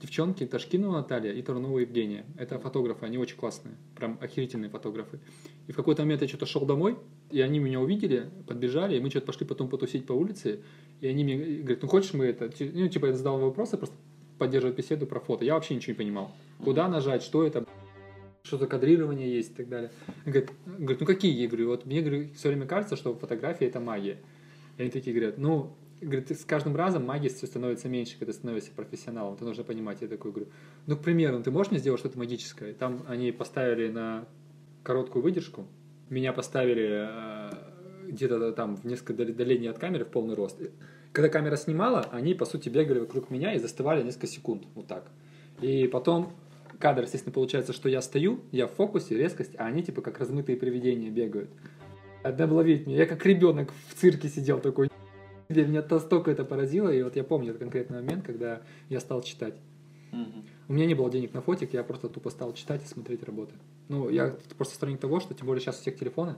девчонки 0.00 0.46
Ташкинова 0.46 0.92
Наталья 0.92 1.32
и 1.32 1.42
Тарунова 1.42 1.78
Евгения. 1.78 2.24
Это 2.38 2.58
фотографы, 2.58 3.04
они 3.06 3.18
очень 3.18 3.36
классные, 3.36 3.76
прям 3.94 4.18
охерительные 4.20 4.70
фотографы. 4.70 5.20
И 5.66 5.72
в 5.72 5.76
какой-то 5.76 6.02
момент 6.02 6.22
я 6.22 6.28
что-то 6.28 6.46
шел 6.46 6.64
домой, 6.66 6.98
и 7.30 7.40
они 7.40 7.58
меня 7.58 7.80
увидели, 7.80 8.30
подбежали, 8.46 8.96
и 8.96 9.00
мы 9.00 9.10
что-то 9.10 9.26
пошли 9.26 9.46
потом 9.46 9.68
потусить 9.68 10.06
по 10.06 10.12
улице, 10.12 10.62
и 11.00 11.08
они 11.08 11.24
мне 11.24 11.36
говорят, 11.36 11.82
ну 11.82 11.88
хочешь 11.88 12.14
мы 12.14 12.26
это, 12.26 12.50
ну 12.60 12.88
типа 12.88 13.06
я 13.06 13.12
задал 13.12 13.38
вопросы, 13.38 13.76
просто 13.76 13.96
поддерживать 14.38 14.76
беседу 14.76 15.06
про 15.06 15.20
фото. 15.20 15.44
Я 15.44 15.54
вообще 15.54 15.74
ничего 15.74 15.92
не 15.92 15.98
понимал. 15.98 16.32
Куда 16.62 16.88
нажать, 16.88 17.22
что 17.22 17.44
это, 17.44 17.64
что 18.42 18.58
за 18.58 18.66
кадрирование 18.66 19.34
есть 19.34 19.52
и 19.52 19.54
так 19.54 19.68
далее. 19.68 19.90
Он 20.24 20.32
говорит, 20.32 20.50
говорит, 20.66 21.00
ну 21.00 21.06
какие? 21.06 21.32
Я 21.32 21.48
говорю, 21.48 21.68
вот 21.68 21.86
мне 21.86 22.00
говорю, 22.00 22.28
все 22.34 22.48
время 22.48 22.66
кажется, 22.66 22.96
что 22.96 23.14
фотография 23.14 23.66
это 23.66 23.80
магия. 23.80 24.18
И 24.76 24.82
они 24.82 24.90
такие 24.90 25.14
говорят, 25.14 25.38
ну, 25.38 25.74
говорит, 26.00 26.30
с 26.30 26.44
каждым 26.44 26.76
разом 26.76 27.04
магии 27.04 27.28
все 27.28 27.46
становится 27.46 27.88
меньше, 27.88 28.18
когда 28.18 28.32
становишься 28.32 28.70
профессионалом. 28.72 29.34
Это 29.34 29.44
нужно 29.44 29.64
понимать. 29.64 30.02
Я 30.02 30.08
такой 30.08 30.32
говорю, 30.32 30.50
ну, 30.86 30.96
к 30.96 31.02
примеру, 31.02 31.42
ты 31.42 31.50
можешь 31.50 31.70
мне 31.70 31.80
сделать 31.80 32.00
что-то 32.00 32.18
магическое? 32.18 32.72
Там 32.74 33.04
они 33.08 33.32
поставили 33.32 33.88
на 33.88 34.26
короткую 34.82 35.22
выдержку, 35.22 35.66
меня 36.10 36.32
поставили 36.32 37.08
э, 37.08 37.75
где-то 38.10 38.52
там 38.52 38.76
в 38.76 38.84
несколько 38.84 39.14
долений 39.14 39.68
от 39.68 39.78
камеры 39.78 40.04
в 40.04 40.08
полный 40.08 40.34
рост. 40.34 40.60
Когда 41.12 41.28
камера 41.28 41.56
снимала, 41.56 42.06
они, 42.12 42.34
по 42.34 42.44
сути, 42.44 42.68
бегали 42.68 43.00
вокруг 43.00 43.30
меня 43.30 43.54
и 43.54 43.58
застывали 43.58 44.02
несколько 44.02 44.26
секунд, 44.26 44.64
вот 44.74 44.86
так. 44.86 45.10
И 45.60 45.86
потом 45.88 46.32
кадр, 46.78 47.02
естественно, 47.02 47.32
получается, 47.32 47.72
что 47.72 47.88
я 47.88 48.02
стою, 48.02 48.40
я 48.52 48.66
в 48.66 48.72
фокусе, 48.72 49.16
резкость, 49.16 49.52
а 49.58 49.66
они 49.66 49.82
типа 49.82 50.02
как 50.02 50.18
размытые 50.18 50.56
привидения 50.56 51.10
бегают. 51.10 51.50
Одна 52.22 52.46
была 52.46 52.62
видеть 52.62 52.86
меня, 52.86 52.98
я 52.98 53.06
как 53.06 53.24
ребенок 53.24 53.72
в 53.88 53.94
цирке 53.94 54.28
сидел 54.28 54.60
такой. 54.60 54.90
Меня 55.48 55.84
настолько 55.88 56.30
это 56.30 56.44
поразило, 56.44 56.88
и 56.88 57.02
вот 57.02 57.16
я 57.16 57.24
помню 57.24 57.50
этот 57.50 57.60
конкретный 57.60 58.02
момент, 58.02 58.26
когда 58.26 58.62
я 58.88 59.00
стал 59.00 59.22
читать. 59.22 59.54
У 60.68 60.72
меня 60.72 60.86
не 60.86 60.94
было 60.94 61.10
денег 61.10 61.32
на 61.34 61.40
фотик, 61.40 61.72
я 61.74 61.84
просто 61.84 62.08
тупо 62.08 62.30
стал 62.30 62.52
читать 62.52 62.82
и 62.84 62.86
смотреть 62.86 63.22
работы. 63.22 63.54
Ну, 63.88 64.08
я 64.08 64.34
просто 64.56 64.74
сторонник 64.74 65.00
того, 65.00 65.20
что 65.20 65.34
тем 65.34 65.46
более 65.46 65.60
сейчас 65.60 65.78
у 65.78 65.82
всех 65.82 65.96
телефоны, 65.96 66.36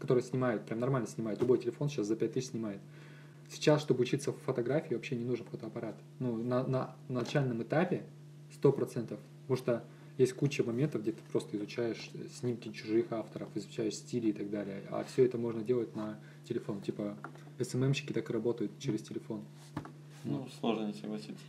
которые 0.00 0.24
снимают, 0.24 0.64
прям 0.64 0.80
нормально 0.80 1.06
снимают. 1.06 1.40
Любой 1.40 1.58
телефон 1.58 1.88
сейчас 1.88 2.06
за 2.06 2.16
5000 2.16 2.50
снимает. 2.50 2.80
Сейчас, 3.50 3.82
чтобы 3.82 4.02
учиться 4.02 4.32
в 4.32 4.38
фотографии, 4.38 4.94
вообще 4.94 5.16
не 5.16 5.24
нужен 5.24 5.44
фотоаппарат. 5.46 5.96
Ну, 6.18 6.36
на, 6.36 6.66
на 6.66 6.96
начальном 7.08 7.62
этапе 7.62 8.04
100%. 8.62 9.18
Потому 9.42 9.56
что 9.56 9.84
есть 10.18 10.34
куча 10.34 10.62
моментов, 10.62 11.02
где 11.02 11.12
ты 11.12 11.20
просто 11.32 11.56
изучаешь 11.56 12.10
снимки 12.38 12.70
чужих 12.72 13.10
авторов, 13.10 13.48
изучаешь 13.56 13.94
стили 13.94 14.28
и 14.28 14.32
так 14.32 14.50
далее. 14.50 14.82
А 14.90 15.04
все 15.04 15.24
это 15.24 15.38
можно 15.38 15.62
делать 15.62 15.96
на 15.96 16.18
телефон. 16.44 16.80
Типа 16.80 17.16
СММщики 17.58 18.12
так 18.12 18.30
и 18.30 18.32
работают 18.32 18.72
через 18.78 19.02
телефон. 19.02 19.44
Ну, 20.24 20.46
сложно 20.60 20.86
не 20.86 20.94
согласиться. 20.94 21.42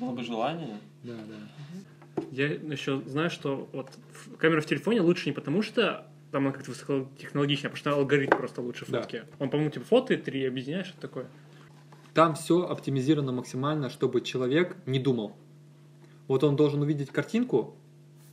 Было 0.00 0.12
бы 0.12 0.22
желание. 0.22 0.78
Да, 1.04 1.14
да. 1.14 2.22
Я 2.32 2.46
еще 2.46 3.00
знаю, 3.06 3.30
что 3.30 3.68
вот 3.72 3.90
камера 4.38 4.60
в 4.60 4.66
телефоне 4.66 5.00
лучше 5.00 5.28
не 5.28 5.32
потому, 5.32 5.62
что 5.62 6.06
там 6.30 6.44
она 6.44 6.52
как-то 6.52 6.70
высокотехнологичная, 6.70 7.70
а 7.70 7.72
потому 7.72 7.76
что 7.76 7.94
алгоритм 7.94 8.36
просто 8.36 8.60
лучше 8.60 8.84
Да. 8.88 9.02
фотки. 9.02 9.24
Он, 9.38 9.50
по-моему, 9.50 9.70
типа 9.70 9.84
фото 9.86 10.16
три 10.16 10.44
объединяешь, 10.44 10.86
что 10.86 11.00
такое. 11.00 11.26
Там 12.14 12.34
все 12.34 12.66
оптимизировано 12.66 13.32
максимально, 13.32 13.90
чтобы 13.90 14.20
человек 14.22 14.76
не 14.86 14.98
думал. 14.98 15.32
Вот 16.28 16.42
он 16.44 16.56
должен 16.56 16.82
увидеть 16.82 17.10
картинку, 17.10 17.74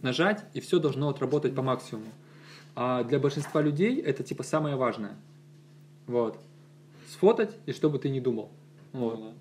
нажать, 0.02 0.44
и 0.54 0.62
все 0.62 0.80
должно 0.80 1.10
отработать 1.10 1.54
по 1.54 1.62
максимуму. 1.62 2.12
А 2.76 3.04
для 3.04 3.20
большинства 3.20 3.62
людей 3.62 4.02
это 4.02 4.24
типа 4.24 4.44
самое 4.44 4.76
важное. 4.76 5.16
Вот. 6.08 6.40
Сфотать, 7.10 7.56
и 7.66 7.74
чтобы 7.74 8.00
ты 8.00 8.10
не 8.10 8.20
думал. 8.20 8.50
Вот. 8.94 9.20
Ну, 9.20 9.26
да. 9.26 9.34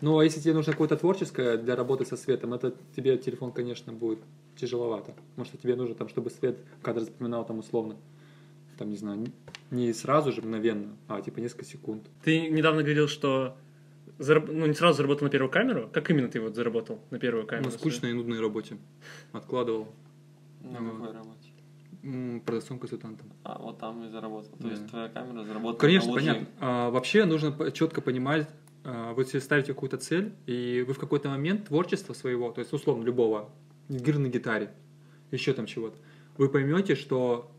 Ну, 0.00 0.18
а 0.18 0.24
если 0.24 0.40
тебе 0.40 0.54
нужно 0.54 0.72
какое-то 0.72 0.96
творческое 0.96 1.56
для 1.56 1.76
работы 1.76 2.04
со 2.04 2.16
светом, 2.16 2.54
это 2.54 2.74
тебе 2.96 3.16
телефон, 3.18 3.52
конечно, 3.52 3.92
будет 3.92 4.18
тяжеловато. 4.56 5.14
Может, 5.36 5.60
тебе 5.60 5.76
нужно, 5.76 5.94
там, 5.94 6.08
чтобы 6.08 6.30
свет 6.30 6.58
кадр 6.82 7.00
запоминал 7.00 7.44
там 7.46 7.58
условно, 7.58 7.96
там, 8.78 8.90
не 8.90 8.96
знаю, 8.96 9.26
не 9.70 9.92
сразу 9.92 10.32
же 10.32 10.42
мгновенно, 10.42 10.96
а 11.08 11.20
типа 11.20 11.38
несколько 11.40 11.64
секунд. 11.64 12.04
Ты 12.24 12.48
недавно 12.48 12.82
говорил, 12.82 13.08
что 13.08 13.56
зараб- 14.18 14.50
ну, 14.52 14.66
не 14.66 14.74
сразу 14.74 14.96
заработал 14.98 15.24
на 15.26 15.30
первую 15.30 15.50
камеру. 15.50 15.88
Как 15.92 16.10
именно 16.10 16.28
ты 16.28 16.40
вот 16.40 16.54
заработал 16.54 17.00
на 17.10 17.18
первую 17.18 17.46
камеру? 17.46 17.66
На 17.66 17.70
скучной 17.76 18.10
и 18.10 18.12
нудной 18.14 18.40
работе. 18.40 18.76
Откладывал. 19.32 19.88
На 20.62 20.80
Ну, 20.80 20.92
какой 20.92 21.12
работе? 21.12 21.48
М, 22.04 22.40
Продавцом-консультантом. 22.44 23.28
А, 23.44 23.58
вот 23.60 23.78
там 23.78 24.04
и 24.04 24.08
заработал. 24.10 24.50
То 24.58 24.64
Да. 24.64 24.70
есть 24.70 24.86
твоя 24.88 25.08
камера 25.08 25.44
заработала 25.44 25.78
Конечно, 25.78 26.12
понятно. 26.12 26.46
А, 26.60 26.90
вообще 26.90 27.24
нужно 27.24 27.70
четко 27.72 28.00
понимать, 28.00 28.48
а, 28.84 29.12
вы 29.14 29.24
себе 29.24 29.40
ставите 29.40 29.72
какую-то 29.72 29.98
цель, 29.98 30.32
и 30.46 30.84
вы 30.86 30.94
в 30.94 30.98
какой-то 30.98 31.28
момент 31.28 31.66
творчества 31.68 32.12
своего, 32.12 32.50
то 32.50 32.60
есть 32.60 32.72
условно 32.72 33.04
любого, 33.04 33.50
игры 33.88 34.18
на 34.18 34.28
гитаре, 34.28 34.70
еще 35.30 35.52
там 35.52 35.66
чего-то, 35.66 35.96
вы 36.38 36.48
поймете, 36.48 36.94
что 36.94 37.50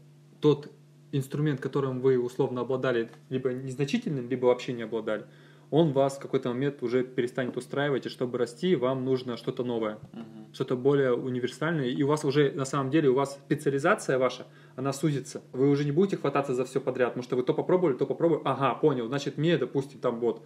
тот 0.42 0.72
инструмент, 1.12 1.62
которым 1.62 2.02
вы 2.02 2.18
условно 2.18 2.62
обладали, 2.62 3.10
либо 3.30 3.54
незначительным, 3.54 4.30
либо 4.30 4.48
вообще 4.48 4.74
не 4.74 4.84
обладали, 4.84 5.26
он 5.70 5.92
вас 5.92 6.18
в 6.18 6.20
какой-то 6.20 6.50
момент 6.50 6.84
уже 6.84 7.04
перестанет 7.04 7.58
устраивать, 7.58 8.06
и 8.06 8.10
чтобы 8.10 8.38
расти, 8.38 8.76
вам 8.76 9.06
нужно 9.06 9.38
что-то 9.38 9.64
новое 9.64 10.00
Мгм. 10.12 10.54
что-то 10.54 10.76
более 10.76 11.14
универсальное, 11.14 11.88
и 11.88 12.04
у 12.04 12.08
вас 12.08 12.24
уже, 12.26 12.52
на 12.52 12.66
самом 12.66 12.92
деле, 12.92 13.10
у 13.10 13.16
вас 13.16 13.34
специализация 13.34 14.20
ваша, 14.20 14.46
она 14.76 14.94
сузится. 14.94 15.42
Вы 15.52 15.70
уже 15.70 15.84
не 15.84 15.92
будете 15.92 16.18
хвататься 16.18 16.54
за 16.54 16.64
все 16.66 16.80
подряд, 16.80 17.10
потому 17.10 17.24
что 17.24 17.36
вы 17.36 17.42
то 17.44 17.54
попробовали, 17.56 17.96
то 17.96 18.06
попробовали, 18.06 18.44
ага, 18.46 18.76
понял, 18.76 19.08
значит, 19.08 19.38
мне, 19.38 19.58
допустим, 19.58 20.00
там 20.00 20.20
вот, 20.20 20.44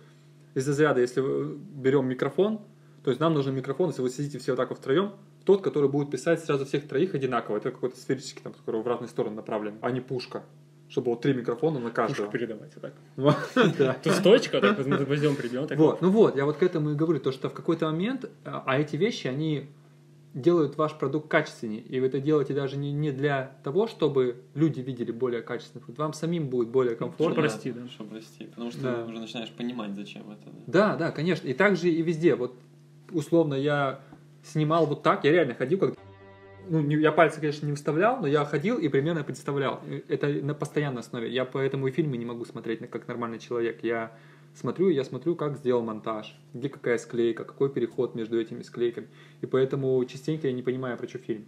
из 0.56 0.68
разряда, 0.68 1.02
если 1.02 1.20
вы- 1.20 1.58
берем 1.58 2.08
микрофон, 2.08 2.62
то 3.04 3.12
есть 3.12 3.20
нам 3.20 3.34
нужен 3.34 3.54
микрофон, 3.54 3.90
если 3.90 4.02
вы 4.02 4.10
сидите 4.10 4.40
все 4.40 4.54
вот 4.54 4.58
так 4.58 4.70
вот 4.70 4.80
втроем, 4.80 5.12
тот, 5.48 5.62
который 5.64 5.90
будет 5.90 6.12
писать 6.12 6.44
сразу 6.44 6.66
всех 6.66 6.88
троих 6.88 7.16
одинаково, 7.16 7.58
это 7.58 7.72
какой-то 7.72 7.98
сферический, 7.98 8.42
там, 8.44 8.54
который 8.54 8.82
в 8.82 8.88
разные 8.88 9.08
стороны 9.08 9.36
направлен, 9.38 9.76
а 9.82 9.90
не 9.92 10.02
пушка, 10.02 10.44
чтобы 10.90 11.06
было 11.06 11.16
три 11.18 11.34
микрофона 11.34 11.80
на 11.80 11.90
Пушку 11.90 11.96
каждого. 11.96 12.30
передавать 12.32 12.74
вот 13.16 13.38
так. 13.78 14.00
Вот, 14.06 14.14
стойчка, 14.14 14.60
так 14.62 14.78
вот 14.78 14.86
гвоздем 14.88 15.36
прибьем. 15.36 15.68
Вот, 15.78 16.02
ну 16.02 16.10
вот, 16.12 16.36
я 16.36 16.46
вот 16.46 16.58
к 16.58 16.64
этому 16.64 16.92
и 16.92 16.96
говорю, 16.96 17.20
то, 17.22 17.32
что 17.32 17.50
в 17.50 17.54
какой-то 17.54 17.86
момент, 17.86 18.30
а 18.46 18.62
а 18.66 18.78
эти 18.78 18.98
вещи, 18.98 19.28
они 19.28 19.68
делают 20.34 20.78
ваш 20.78 20.94
продукт 20.94 21.30
качественнее, 21.30 21.82
и 21.82 22.00
вы 22.02 22.08
это 22.08 22.20
делаете 22.20 22.54
даже 22.54 22.78
не, 22.78 22.92
не 22.92 23.12
для 23.12 23.56
того, 23.64 23.88
чтобы 23.88 24.36
люди 24.54 24.82
видели 24.82 25.12
более 25.12 25.42
качественный 25.42 25.80
продукт, 25.82 25.98
вам 26.00 26.14
самим 26.14 26.50
будет 26.50 26.68
более 26.68 26.96
комфортно. 26.96 27.34
Чтобы 27.34 27.42
расти, 27.42 27.72
да. 27.72 27.88
Чтобы 27.88 28.16
расти. 28.16 28.44
Потому 28.46 28.70
что 28.72 28.82
Да. 28.82 29.04
ты 29.04 29.10
уже 29.10 29.20
начинаешь 29.22 29.50
понимать, 29.52 29.96
зачем 29.96 30.24
это. 30.30 30.44
да. 30.68 30.90
Да, 30.90 30.96
да, 30.98 31.12
конечно. 31.12 31.48
И 31.48 31.54
также 31.54 31.90
и 31.90 32.02
везде. 32.02 32.36
Вот 32.36 32.54
условно 33.12 33.56
я 33.56 34.02
снимал 34.52 34.86
вот 34.86 35.04
так, 35.04 35.24
я 35.24 35.32
реально 35.32 35.56
ходил 35.56 35.80
как 35.80 35.96
ну, 36.70 36.82
я 36.82 37.12
пальцы, 37.12 37.40
конечно, 37.40 37.66
не 37.66 37.72
выставлял, 37.72 38.20
но 38.20 38.28
я 38.28 38.44
ходил 38.44 38.78
и 38.78 38.90
примерно 38.90 39.24
представлял. 39.24 39.80
Это 40.10 40.28
на 40.28 40.54
постоянной 40.54 41.00
основе. 41.00 41.30
Я 41.30 41.46
поэтому 41.46 41.88
и 41.88 41.92
фильмы 41.92 42.18
не 42.18 42.26
могу 42.26 42.44
смотреть 42.46 42.80
как 42.90 43.08
нормальный 43.08 43.40
человек. 43.40 43.84
Я 43.84 44.12
смотрю, 44.54 44.90
я 44.90 45.04
смотрю, 45.06 45.36
как 45.36 45.58
сделал 45.58 45.82
монтаж, 45.82 46.36
где 46.54 46.68
какая 46.68 46.98
склейка, 46.98 47.44
какой 47.46 47.70
переход 47.70 48.16
между 48.16 48.40
этими 48.40 48.64
склейками. 48.64 49.08
И 49.42 49.46
поэтому 49.46 50.04
частенько 50.06 50.48
я 50.48 50.54
не 50.54 50.62
понимаю, 50.62 50.98
про 50.98 51.08
что 51.08 51.20
фильм. 51.20 51.46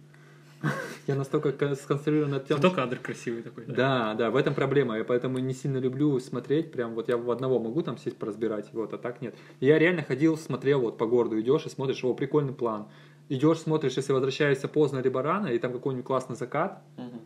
Я 1.06 1.14
настолько 1.14 1.52
кон- 1.52 1.74
сконцентрирован 1.76 2.30
над 2.30 2.46
тем, 2.46 2.56
Зато 2.60 2.74
кадр 2.74 2.98
красивый 2.98 3.42
такой. 3.42 3.64
да, 3.66 4.14
да, 4.14 4.30
в 4.30 4.36
этом 4.36 4.54
проблема. 4.54 4.98
Я 4.98 5.04
поэтому 5.04 5.38
не 5.38 5.54
сильно 5.54 5.78
люблю 5.78 6.18
смотреть. 6.20 6.70
Прям 6.72 6.94
вот 6.94 7.08
я 7.08 7.16
в 7.16 7.30
одного 7.30 7.58
могу 7.58 7.82
там 7.82 7.96
сесть 7.98 8.16
поразбирать, 8.18 8.68
вот, 8.72 8.92
а 8.92 8.98
так 8.98 9.20
нет. 9.22 9.34
Я 9.60 9.78
реально 9.78 10.02
ходил, 10.02 10.36
смотрел 10.36 10.80
вот 10.80 10.98
по 10.98 11.06
городу, 11.06 11.40
идешь 11.40 11.66
и 11.66 11.68
смотришь, 11.70 12.04
о, 12.04 12.14
прикольный 12.14 12.52
план. 12.52 12.88
Идешь, 13.28 13.58
смотришь, 13.60 13.96
если 13.96 14.12
возвращаешься 14.12 14.68
поздно 14.68 14.98
либо 15.00 15.22
рано, 15.22 15.46
и 15.46 15.58
там 15.58 15.72
какой-нибудь 15.72 16.04
классный 16.06 16.36
закат, 16.36 16.82
Мгм. 16.96 17.20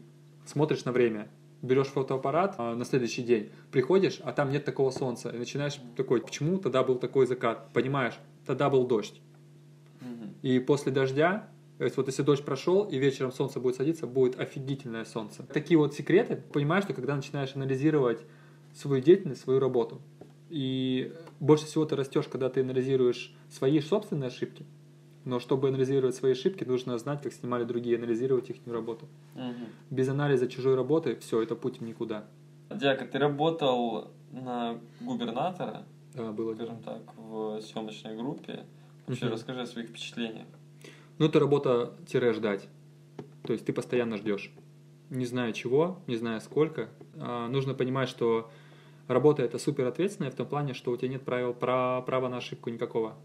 смотришь 0.44 0.84
на 0.84 0.92
время, 0.92 1.28
берешь 1.62 1.86
фотоаппарат 1.88 2.54
а, 2.58 2.74
на 2.74 2.84
следующий 2.84 3.22
день, 3.22 3.50
приходишь, 3.72 4.20
а 4.22 4.32
там 4.32 4.50
нет 4.50 4.64
такого 4.66 4.90
солнца, 4.90 5.30
и 5.30 5.38
начинаешь 5.38 5.80
такой, 5.96 6.20
почему 6.20 6.58
тогда 6.58 6.82
был 6.84 6.96
такой 6.96 7.26
закат? 7.26 7.72
Понимаешь, 7.72 8.14
тогда 8.46 8.68
был 8.68 8.86
дождь. 8.86 9.18
Мгм. 10.02 10.34
И 10.42 10.58
после 10.58 10.92
дождя, 10.92 11.48
то 11.78 11.84
есть 11.84 11.96
вот 11.96 12.06
если 12.06 12.22
дождь 12.22 12.44
прошел 12.44 12.84
и 12.84 12.98
вечером 12.98 13.32
солнце 13.32 13.60
будет 13.60 13.76
садиться, 13.76 14.06
будет 14.06 14.38
офигительное 14.38 15.04
солнце. 15.04 15.42
Такие 15.44 15.76
вот 15.76 15.94
секреты, 15.94 16.36
понимаешь, 16.36 16.84
что 16.84 16.94
когда 16.94 17.16
начинаешь 17.16 17.56
анализировать 17.56 18.20
свою 18.74 19.02
деятельность, 19.02 19.40
свою 19.40 19.58
работу, 19.58 20.00
и 20.50 21.12
больше 21.40 21.66
всего 21.66 21.84
ты 21.84 21.96
растешь, 21.96 22.28
когда 22.28 22.48
ты 22.48 22.60
анализируешь 22.60 23.34
свои 23.50 23.80
собственные 23.80 24.28
ошибки, 24.28 24.64
но 25.24 25.40
чтобы 25.40 25.68
анализировать 25.68 26.14
свои 26.14 26.32
ошибки, 26.32 26.64
нужно 26.64 26.96
знать, 26.98 27.22
как 27.22 27.32
снимали 27.32 27.64
другие, 27.64 27.96
анализировать 27.96 28.50
их 28.50 28.56
работу. 28.66 29.08
Мгм. 29.34 29.66
Без 29.90 30.08
анализа 30.08 30.46
чужой 30.48 30.74
работы, 30.76 31.16
все, 31.16 31.42
это 31.42 31.56
путь 31.56 31.80
в 31.80 31.82
никуда. 31.82 32.24
Дяка, 32.70 33.06
ты 33.06 33.18
работал 33.18 34.10
на 34.30 34.78
губернатора, 35.00 35.86
Да, 36.14 36.30
было 36.32 36.54
дело. 36.54 36.66
скажем 36.66 36.82
так, 36.82 37.02
в 37.16 37.60
съемочной 37.60 38.16
группе. 38.16 38.64
Вообще, 39.06 39.24
Мгм. 39.26 39.34
расскажи 39.34 39.60
о 39.62 39.66
своих 39.66 39.88
впечатлениях. 39.88 40.46
Ну, 41.18 41.26
это 41.26 41.40
работа-ждать. 41.40 42.68
То 43.44 43.52
есть 43.52 43.64
ты 43.64 43.72
постоянно 43.72 44.16
ждешь. 44.16 44.52
Не 45.10 45.26
зная 45.26 45.52
чего, 45.52 46.00
не 46.06 46.16
зная 46.16 46.40
сколько. 46.40 46.88
А, 47.16 47.48
нужно 47.48 47.74
понимать, 47.74 48.08
что 48.08 48.50
работа 49.06 49.42
это 49.42 49.58
супер 49.58 49.86
ответственная 49.86 50.30
в 50.30 50.34
том 50.34 50.46
плане, 50.46 50.74
что 50.74 50.90
у 50.90 50.96
тебя 50.96 51.08
нет 51.08 51.22
правил, 51.22 51.54
про, 51.54 52.02
права 52.02 52.28
на 52.28 52.38
ошибку 52.38 52.70
никакого. 52.70 53.16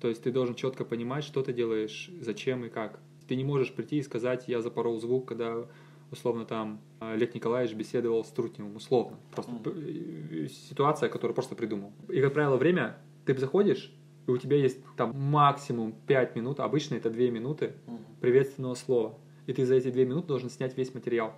То 0.00 0.08
есть 0.08 0.22
ты 0.22 0.30
должен 0.30 0.54
четко 0.54 0.84
понимать, 0.84 1.24
что 1.24 1.42
ты 1.42 1.52
делаешь, 1.52 2.10
зачем 2.20 2.64
и 2.64 2.68
как. 2.68 3.00
Ты 3.26 3.36
не 3.36 3.44
можешь 3.44 3.72
прийти 3.72 3.98
и 3.98 4.02
сказать, 4.02 4.44
я 4.48 4.60
запорол 4.60 5.00
звук, 5.00 5.26
когда 5.26 5.66
условно 6.10 6.44
там 6.44 6.80
Олег 7.00 7.34
Николаевич 7.34 7.74
беседовал 7.74 8.24
с 8.24 8.28
Трутневым, 8.28 8.76
условно. 8.76 9.18
Просто 9.32 9.52
э, 9.66 10.48
ситуация, 10.68 11.08
которую 11.08 11.34
просто 11.34 11.54
придумал. 11.54 11.92
И, 12.08 12.20
как 12.20 12.34
правило, 12.34 12.56
время, 12.56 12.98
ты 13.24 13.36
заходишь, 13.36 13.92
и 14.26 14.30
у 14.30 14.38
тебя 14.38 14.56
есть 14.56 14.78
там 14.96 15.12
максимум 15.14 15.94
5 16.06 16.36
минут, 16.36 16.60
обычно 16.60 16.94
это 16.94 17.10
2 17.10 17.30
минуты, 17.30 17.72
приветственного 18.20 18.74
слова. 18.74 19.18
И 19.46 19.52
ты 19.52 19.66
за 19.66 19.74
эти 19.74 19.90
две 19.90 20.06
минуты 20.06 20.28
должен 20.28 20.48
снять 20.48 20.76
весь 20.76 20.94
материал. 20.94 21.34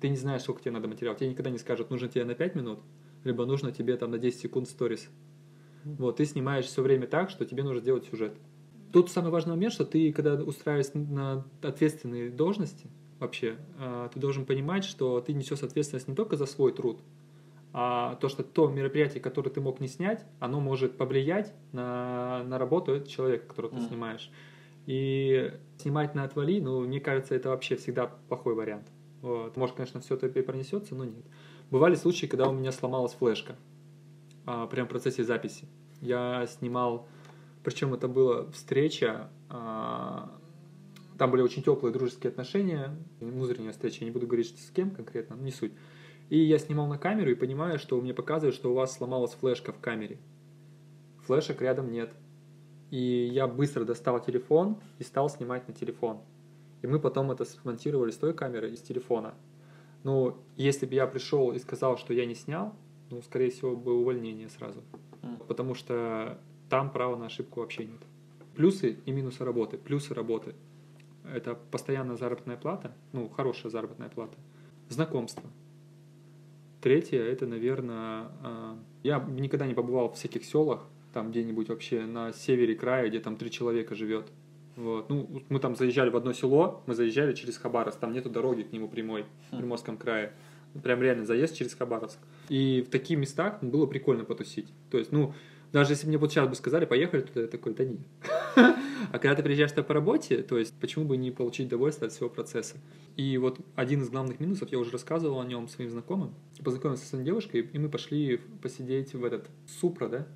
Ты 0.00 0.08
не 0.08 0.16
знаешь, 0.16 0.42
сколько 0.42 0.62
тебе 0.62 0.70
надо 0.70 0.88
материала. 0.88 1.16
Тебе 1.16 1.28
никогда 1.28 1.50
не 1.50 1.58
скажут, 1.58 1.90
нужно 1.90 2.08
тебе 2.08 2.24
на 2.24 2.34
5 2.34 2.54
минут, 2.54 2.80
либо 3.24 3.44
нужно 3.44 3.72
тебе 3.72 3.96
там 3.96 4.10
на 4.10 4.18
10 4.18 4.40
секунд 4.40 4.68
сторис. 4.68 5.08
Вот, 5.84 6.16
ты 6.16 6.24
снимаешь 6.24 6.64
все 6.64 6.82
время 6.82 7.06
так, 7.06 7.30
что 7.30 7.44
тебе 7.44 7.62
нужно 7.62 7.82
делать 7.82 8.06
сюжет. 8.06 8.34
Тут 8.92 9.10
самый 9.10 9.30
важный 9.30 9.50
момент, 9.50 9.74
что 9.74 9.84
ты, 9.84 10.12
когда 10.12 10.34
устраиваешься 10.34 10.98
на 10.98 11.44
ответственные 11.62 12.30
должности, 12.30 12.88
вообще, 13.18 13.56
а, 13.78 14.08
ты 14.08 14.18
должен 14.18 14.46
понимать, 14.46 14.84
что 14.84 15.20
ты 15.20 15.34
несешь 15.34 15.62
ответственность 15.62 16.08
не 16.08 16.14
только 16.14 16.36
за 16.36 16.46
свой 16.46 16.72
труд, 16.72 17.00
а 17.72 18.16
то, 18.16 18.28
что 18.28 18.42
то 18.42 18.68
мероприятие, 18.68 19.20
которое 19.20 19.50
ты 19.50 19.60
мог 19.60 19.80
не 19.80 19.88
снять, 19.88 20.24
оно 20.40 20.60
может 20.60 20.96
повлиять 20.96 21.52
на, 21.72 22.42
на 22.44 22.58
работу 22.58 22.92
этого 22.92 23.08
человека, 23.08 23.46
которого 23.48 23.72
ты 23.72 23.80
Мгм. 23.80 23.88
снимаешь. 23.88 24.30
И 24.86 25.52
снимать 25.78 26.14
на 26.14 26.24
отвали, 26.24 26.60
ну, 26.60 26.80
мне 26.80 27.00
кажется, 27.00 27.34
это 27.34 27.50
вообще 27.50 27.76
всегда 27.76 28.06
плохой 28.28 28.54
вариант. 28.54 28.88
Вот. 29.20 29.56
Может, 29.56 29.76
конечно, 29.76 30.00
все 30.00 30.14
это 30.14 30.26
и 30.26 30.42
пронесется, 30.42 30.94
но 30.94 31.04
нет. 31.04 31.24
Бывали 31.70 31.94
случаи, 31.94 32.26
когда 32.26 32.48
у 32.48 32.52
меня 32.52 32.72
сломалась 32.72 33.12
флешка 33.12 33.56
а, 34.46 34.66
прямо 34.66 34.86
в 34.86 34.90
процессе 34.90 35.24
записи. 35.24 35.66
Я 36.00 36.46
снимал, 36.46 37.06
причем 37.64 37.92
это 37.92 38.08
была 38.08 38.50
встреча, 38.52 39.28
а, 39.50 40.30
там 41.18 41.30
были 41.30 41.42
очень 41.42 41.62
теплые 41.62 41.92
дружеские 41.92 42.30
отношения, 42.30 42.96
внутренняя 43.20 43.72
встреча, 43.72 43.98
я 44.00 44.06
не 44.06 44.12
буду 44.12 44.26
говорить, 44.26 44.46
что 44.46 44.58
с 44.58 44.70
кем 44.70 44.90
конкретно, 44.90 45.34
не 45.34 45.50
суть. 45.50 45.72
И 46.28 46.38
я 46.38 46.58
снимал 46.58 46.86
на 46.86 46.98
камеру 46.98 47.30
и 47.30 47.34
понимаю, 47.34 47.78
что 47.78 48.00
мне 48.00 48.12
показывает, 48.12 48.54
что 48.54 48.70
у 48.70 48.74
вас 48.74 48.96
сломалась 48.96 49.32
флешка 49.32 49.72
в 49.72 49.80
камере. 49.80 50.18
Флешек 51.24 51.62
рядом 51.62 51.90
нет. 51.90 52.12
И 52.90 53.30
я 53.32 53.46
быстро 53.46 53.84
достал 53.84 54.20
телефон 54.20 54.78
и 54.98 55.04
стал 55.04 55.28
снимать 55.30 55.66
на 55.68 55.74
телефон. 55.74 56.20
И 56.82 56.86
мы 56.86 57.00
потом 57.00 57.30
это 57.30 57.44
смонтировали 57.44 58.10
с 58.10 58.16
той 58.16 58.34
камеры 58.34 58.70
и 58.70 58.76
с 58.76 58.82
телефона. 58.82 59.34
Ну, 60.04 60.36
если 60.56 60.86
бы 60.86 60.94
я 60.94 61.06
пришел 61.06 61.52
и 61.52 61.58
сказал, 61.58 61.96
что 61.96 62.14
я 62.14 62.24
не 62.24 62.34
снял, 62.34 62.74
ну, 63.10 63.20
скорее 63.22 63.50
всего, 63.50 63.74
бы 63.76 63.98
увольнение 63.98 64.48
сразу. 64.48 64.82
Потому 65.48 65.74
что 65.74 66.38
там 66.68 66.92
права 66.92 67.16
на 67.16 67.26
ошибку 67.26 67.60
вообще 67.60 67.84
нет. 67.84 68.00
Плюсы 68.54 68.98
и 69.04 69.12
минусы 69.12 69.44
работы. 69.44 69.78
Плюсы 69.78 70.14
работы– 70.14 70.54
это 71.24 71.54
постоянная 71.54 72.16
заработная 72.16 72.56
плата, 72.56 72.92
ну, 73.12 73.28
хорошая 73.28 73.70
заработная 73.70 74.08
плата, 74.08 74.36
знакомство. 74.88 75.48
Третье– 76.80 77.18
это, 77.24 77.46
наверное, 77.46 78.28
я 79.02 79.18
никогда 79.18 79.66
не 79.66 79.74
побывал 79.74 80.08
в 80.10 80.14
всяких 80.14 80.44
селах, 80.44 80.86
там 81.12 81.30
где-нибудь 81.30 81.68
вообще 81.68 82.06
на 82.06 82.32
севере 82.32 82.74
края, 82.74 83.08
где 83.08 83.18
там 83.20 83.36
три 83.36 83.50
человека 83.50 83.94
живет. 83.94 84.26
Вот. 84.76 85.08
Ну, 85.08 85.42
мы 85.48 85.58
там 85.58 85.74
заезжали 85.74 86.08
в 86.10 86.16
одно 86.16 86.32
село, 86.32 86.84
мы 86.86 86.94
заезжали 86.94 87.34
через 87.34 87.58
Хабаровск, 87.58 87.98
там 87.98 88.12
нету 88.12 88.30
дороги 88.30 88.62
к 88.62 88.72
нему 88.72 88.88
прямой, 88.88 89.24
в 89.50 89.56
Приморском 89.56 89.96
крае. 89.96 90.34
Прям 90.84 91.02
реально 91.02 91.24
заезд 91.24 91.56
через 91.56 91.74
Хабаровск. 91.74 92.18
И 92.48 92.84
в 92.86 92.90
таких 92.90 93.18
местах 93.18 93.60
было 93.62 93.86
прикольно 93.86 94.24
потусить. 94.24 94.68
То 94.90 94.98
есть, 94.98 95.10
ну, 95.10 95.34
Даже 95.72 95.92
если 95.92 96.06
мне 96.06 96.16
вот 96.16 96.32
сейчас 96.32 96.48
бы 96.48 96.54
сказали, 96.54 96.86
поехали 96.86 97.20
туда, 97.20 97.42
я 97.42 97.46
такой, 97.46 97.74
да 97.74 97.84
нет. 97.84 98.00
А 99.10 99.18
когда 99.18 99.34
ты 99.34 99.42
приезжаешь 99.42 99.72
по 99.72 99.94
работе, 99.94 100.42
то 100.42 100.58
есть 100.58 100.74
почему 100.80 101.04
бы 101.04 101.16
не 101.16 101.30
получить 101.30 101.68
удовольствие 101.68 102.08
от 102.08 102.12
всего 102.12 102.28
процесса? 102.28 102.76
И 103.16 103.38
вот 103.38 103.58
один 103.74 104.02
из 104.02 104.10
главных 104.10 104.40
минусов, 104.40 104.70
я 104.70 104.78
уже 104.78 104.90
рассказывал 104.90 105.40
о 105.40 105.44
нем 105.44 105.68
своим 105.68 105.90
знакомым, 105.90 106.34
познакомился 106.62 107.06
с 107.06 107.12
одной 107.12 107.24
девушкой, 107.24 107.68
и 107.72 107.78
мы 107.78 107.88
пошли 107.88 108.40
посидеть 108.62 109.14
в 109.14 109.24
этот 109.24 109.48
Супра, 109.80 110.08
да? 110.08 110.26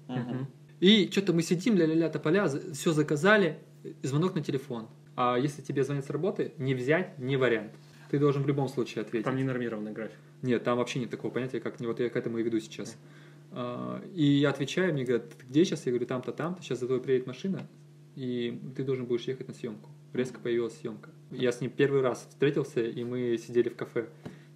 И 0.81 1.09
что-то 1.13 1.33
мы 1.33 1.43
сидим, 1.43 1.77
ля-ля-ля, 1.77 2.09
тополя, 2.09 2.49
все 2.73 2.93
заказали, 2.93 3.59
звонок 4.03 4.35
на 4.35 4.43
телефон. 4.43 4.89
А 5.15 5.37
если 5.37 5.63
тебе 5.63 5.85
звонят 5.85 6.07
с 6.07 6.11
работы, 6.11 6.53
не 6.59 6.75
взять, 6.75 7.19
не 7.19 7.37
вариант. 7.37 7.73
Ты 8.11 8.19
должен 8.19 8.43
в 8.43 8.47
любом 8.49 8.69
случае 8.69 9.03
ответить. 9.03 9.25
Там 9.25 9.37
не 9.37 9.45
нормированный 9.45 9.93
график. 9.93 10.19
Нет, 10.43 10.65
там 10.65 10.79
вообще 10.79 10.99
нет 10.99 11.11
такого 11.11 11.31
понятия, 11.31 11.61
как 11.61 11.81
вот 11.81 12.01
я 12.01 12.11
к 12.11 12.17
этому 12.17 12.39
и 12.39 12.43
веду 12.43 12.59
сейчас. 12.61 12.97
А, 13.53 14.03
И 14.15 14.25
я 14.25 14.51
отвечаю, 14.51 14.93
мне 14.93 15.05
говорят, 15.05 15.31
ты 15.31 15.47
где 15.47 15.65
сейчас? 15.65 15.87
Я 15.87 15.93
говорю, 15.93 16.07
там-то, 16.07 16.33
там-то, 16.33 16.63
сейчас 16.63 16.81
за 16.81 16.87
тобой 16.87 17.01
приедет 17.01 17.27
машина, 17.27 17.67
и 18.17 18.61
ты 18.77 18.85
должен 18.85 19.07
будешь 19.07 19.25
ехать 19.25 19.49
на 19.49 19.55
съемку. 19.55 19.91
Резко 20.13 20.39
появилась 20.39 20.79
съемка. 20.79 21.11
Я 21.31 21.53
с 21.53 21.61
ним 21.61 21.71
первый 21.71 22.03
раз 22.03 22.27
встретился, 22.29 22.83
и 22.83 23.05
мы 23.05 23.39
сидели 23.39 23.69
в 23.69 23.77
кафе. 23.77 24.07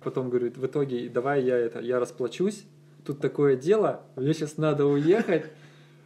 Потом 0.02 0.28
говорит, 0.28 0.58
в 0.58 0.66
итоге, 0.66 1.08
давай 1.08 1.42
я 1.44 1.56
это, 1.56 1.80
я 1.80 1.98
расплачусь, 1.98 2.64
тут 3.04 3.20
такое 3.20 3.56
дело, 3.56 4.02
мне 4.16 4.34
сейчас 4.34 4.58
надо 4.58 4.86
уехать. 4.86 5.46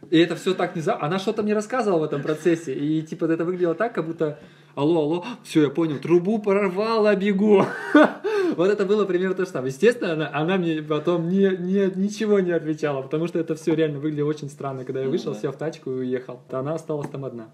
И 0.09 0.17
это 0.17 0.35
все 0.35 0.53
так 0.53 0.73
внезапно. 0.73 1.05
Она 1.05 1.19
что-то 1.19 1.43
мне 1.43 1.53
рассказывала 1.53 1.99
в 1.99 2.03
этом 2.03 2.21
процессе. 2.21 2.73
И 2.73 3.01
типа 3.03 3.25
это 3.25 3.45
выглядело 3.45 3.75
так, 3.75 3.93
как 3.93 4.05
будто 4.05 4.39
алло, 4.75 5.01
алло, 5.01 5.25
все, 5.43 5.63
я 5.63 5.69
понял, 5.69 5.99
трубу 5.99 6.39
порвала, 6.39 7.15
бегу. 7.15 7.65
Вот 8.57 8.69
это 8.69 8.85
было 8.85 9.05
примерно 9.05 9.35
то 9.35 9.45
же 9.45 9.51
самое. 9.51 9.71
Естественно, 9.71 10.13
она, 10.13 10.29
она 10.33 10.57
мне 10.57 10.81
потом 10.81 11.29
не, 11.29 11.49
не, 11.57 11.91
ничего 11.95 12.39
не 12.39 12.51
отвечала, 12.51 13.01
потому 13.01 13.27
что 13.27 13.39
это 13.39 13.55
все 13.55 13.73
реально 13.73 13.99
выглядело 13.99 14.29
очень 14.29 14.49
странно. 14.49 14.83
Когда 14.85 14.99
я 14.99 15.05
Ну 15.05 15.11
вышел, 15.11 15.33
сел 15.35 15.51
в 15.51 15.57
тачку 15.57 15.91
и 15.91 15.95
уехал. 15.95 16.41
то 16.49 16.59
Она 16.59 16.73
осталась 16.75 17.09
там 17.09 17.25
одна. 17.25 17.51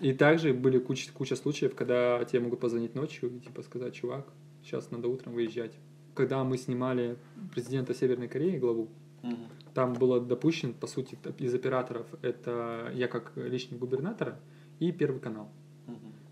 И 0.00 0.12
также 0.12 0.52
были 0.54 0.78
куча, 0.78 1.10
куча 1.12 1.34
случаев, 1.36 1.74
когда 1.74 2.24
тебе 2.24 2.40
могут 2.40 2.60
позвонить 2.60 2.94
ночью 2.94 3.30
и 3.30 3.40
типа 3.40 3.62
сказать, 3.62 3.94
чувак, 3.94 4.26
сейчас 4.62 4.90
надо 4.90 5.08
утром 5.08 5.32
выезжать. 5.34 5.72
Когда 6.14 6.42
мы 6.44 6.56
снимали 6.56 7.16
президента 7.52 7.94
Северной 7.94 8.28
Кореи, 8.28 8.58
главу, 8.58 8.88
Мгм. 9.22 9.36
там 9.74 9.94
было 9.94 10.20
допущен, 10.20 10.72
по 10.72 10.86
сути, 10.86 11.18
из 11.38 11.52
операторов, 11.52 12.06
это 12.22 12.92
я 12.94 13.08
как 13.08 13.32
личный 13.34 13.76
губернатора 13.76 14.38
и 14.78 14.92
Первый 14.92 15.20
канал. 15.20 15.48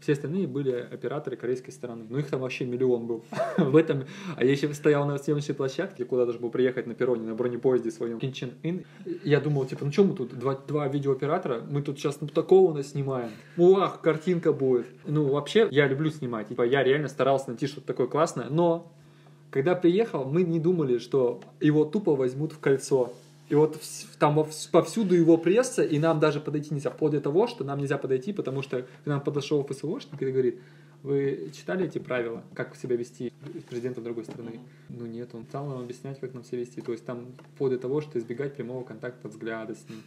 Все 0.07 0.13
остальные 0.13 0.47
были 0.47 0.71
операторы 0.71 1.37
корейской 1.37 1.73
стороны. 1.73 2.07
Ну, 2.09 2.19
их 2.19 2.29
там 2.29 2.39
вообще 2.39 2.65
миллион 2.65 3.09
был. 3.09 3.25
В 3.59 3.75
этом... 3.75 4.05
А 4.37 4.45
я 4.45 4.53
еще 4.53 4.73
стоял 4.73 5.05
на 5.05 5.19
съемочной 5.19 5.57
площадке, 5.57 6.05
куда 6.05 6.23
должен 6.23 6.43
был 6.43 6.51
приехать 6.51 6.87
на 6.87 6.95
перроне, 6.95 7.27
на 7.27 7.35
бронепоезде 7.35 7.91
своем. 7.91 8.21
Кинчен 8.21 8.53
Ин. 8.63 8.85
Я 9.25 9.41
думал, 9.41 9.65
типа, 9.67 9.85
ну 9.85 9.91
что 9.91 10.05
мы 10.05 10.15
тут, 10.15 10.39
два, 10.39 10.55
два 10.55 10.87
видеооператора, 10.87 11.61
мы 11.69 11.83
тут 11.83 11.99
сейчас 11.99 12.21
ну, 12.21 12.29
такого 12.29 12.73
нас 12.73 12.91
снимаем. 12.93 13.31
Уах, 13.57 14.01
картинка 14.01 14.53
будет. 14.53 14.87
Ну, 15.07 15.25
вообще, 15.25 15.67
я 15.73 15.89
люблю 15.89 16.11
снимать. 16.11 16.51
Типа, 16.51 16.63
я 16.63 16.85
реально 16.85 17.09
старался 17.09 17.49
найти 17.49 17.67
что-то 17.67 17.89
такое 17.89 18.07
классное, 18.07 18.47
но 18.49 18.93
когда 19.51 19.75
приехал, 19.75 20.25
мы 20.25 20.45
не 20.45 20.61
думали, 20.61 20.99
что 20.99 21.41
его 21.61 21.85
тупо 21.85 22.15
возьмут 22.15 22.53
в 22.53 22.61
кольцо. 22.61 23.13
И 23.49 23.55
вот 23.55 23.81
там 24.19 24.45
повсюду 24.73 25.15
его 25.15 25.38
пресса, 25.38 25.85
и 25.85 25.99
нам 25.99 26.19
даже 26.19 26.41
подойти 26.41 26.75
нельзя. 26.75 26.91
Вплоть 26.91 27.12
до 27.12 27.21
того, 27.21 27.47
что 27.47 27.65
нам 27.65 27.79
нельзя 27.79 27.97
подойти, 27.97 28.33
потому 28.33 28.62
что 28.62 28.83
к 28.83 29.07
нам 29.07 29.21
подошел 29.21 29.65
ФСОшник 29.65 30.21
и 30.21 30.31
говорит, 30.33 30.61
вы 31.03 31.53
читали 31.57 31.87
эти 31.87 31.99
правила, 31.99 32.42
как 32.55 32.75
себя 32.75 32.97
вести 32.97 33.33
с 33.70 33.94
другой 33.94 34.25
страны? 34.25 34.59
Ну 34.88 35.07
нет, 35.07 35.31
он 35.35 35.44
стал 35.44 35.66
нам 35.66 35.81
объяснять, 35.81 36.18
как 36.18 36.35
нам 36.35 36.42
себя 36.42 36.59
вести. 36.59 36.81
То 36.81 36.90
есть 36.90 37.05
там 37.05 37.27
вплоть 37.55 37.73
до 37.73 37.79
того, 37.79 38.01
что 38.01 38.18
избегать 38.18 38.55
прямого 38.55 38.83
контакта 38.83 39.29
взгляда 39.29 39.77
с 39.77 39.88
ним. 39.88 40.03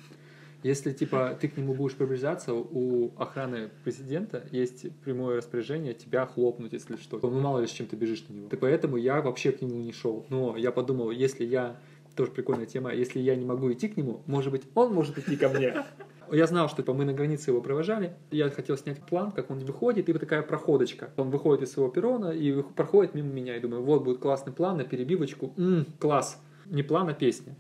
Если, 0.62 0.92
типа, 0.92 1.38
ты 1.40 1.48
к 1.48 1.56
нему 1.56 1.74
будешь 1.74 1.96
приближаться, 1.96 2.54
у 2.54 3.12
охраны 3.18 3.70
президента 3.86 4.44
есть 4.52 4.92
прямое 5.06 5.38
распоряжение 5.38 5.94
тебя 5.94 6.26
хлопнуть, 6.26 6.74
если 6.74 6.98
что. 6.98 7.18
Ну, 7.22 7.40
мало 7.40 7.60
ли, 7.60 7.68
с 7.68 7.72
чем 7.72 7.88
ты 7.88 7.96
бежишь 7.96 8.26
на 8.28 8.34
него. 8.34 8.50
И 8.52 8.56
поэтому 8.58 8.98
я 8.98 9.22
вообще 9.22 9.54
к 9.54 9.62
нему 9.62 9.80
не 9.80 9.94
шел. 9.94 10.26
Но 10.30 10.58
я 10.58 10.74
подумал, 10.74 11.12
если 11.12 11.46
я... 11.46 11.78
Тоже 12.20 12.32
прикольная 12.32 12.66
тема. 12.66 12.94
Если 12.94 13.22
я 13.22 13.34
не 13.38 13.46
могу 13.46 13.72
идти 13.72 13.88
к 13.88 13.96
нему, 13.96 14.24
может 14.26 14.52
быть, 14.52 14.64
он 14.76 14.94
может 14.94 15.18
идти 15.18 15.38
ко 15.38 15.48
мне. 15.48 15.86
Я 16.30 16.48
знал, 16.48 16.68
что 16.68 16.82
типа, 16.82 16.94
мы 16.94 17.06
на 17.06 17.14
границе 17.14 17.52
его 17.52 17.62
провожали. 17.62 18.14
Я 18.30 18.50
хотел 18.50 18.76
снять 18.76 19.02
план, 19.02 19.32
как 19.32 19.50
он 19.50 19.60
выходит, 19.60 20.10
и 20.10 20.12
вот 20.12 20.20
такая 20.20 20.42
проходочка. 20.42 21.12
Он 21.16 21.30
выходит 21.30 21.64
из 21.64 21.72
своего 21.72 21.90
перрона 21.90 22.32
и 22.32 22.62
проходит 22.76 23.16
мимо 23.16 23.30
меня. 23.30 23.56
И 23.56 23.62
думаю, 23.62 23.84
вот 23.84 24.04
будет 24.04 24.18
классный 24.18 24.52
план 24.52 24.76
на 24.76 24.84
перебивочку. 24.84 25.54
М, 25.56 25.86
класс. 25.98 26.44
Не 26.66 26.84
план, 26.84 27.08
а 27.08 27.14
песня. 27.14 27.56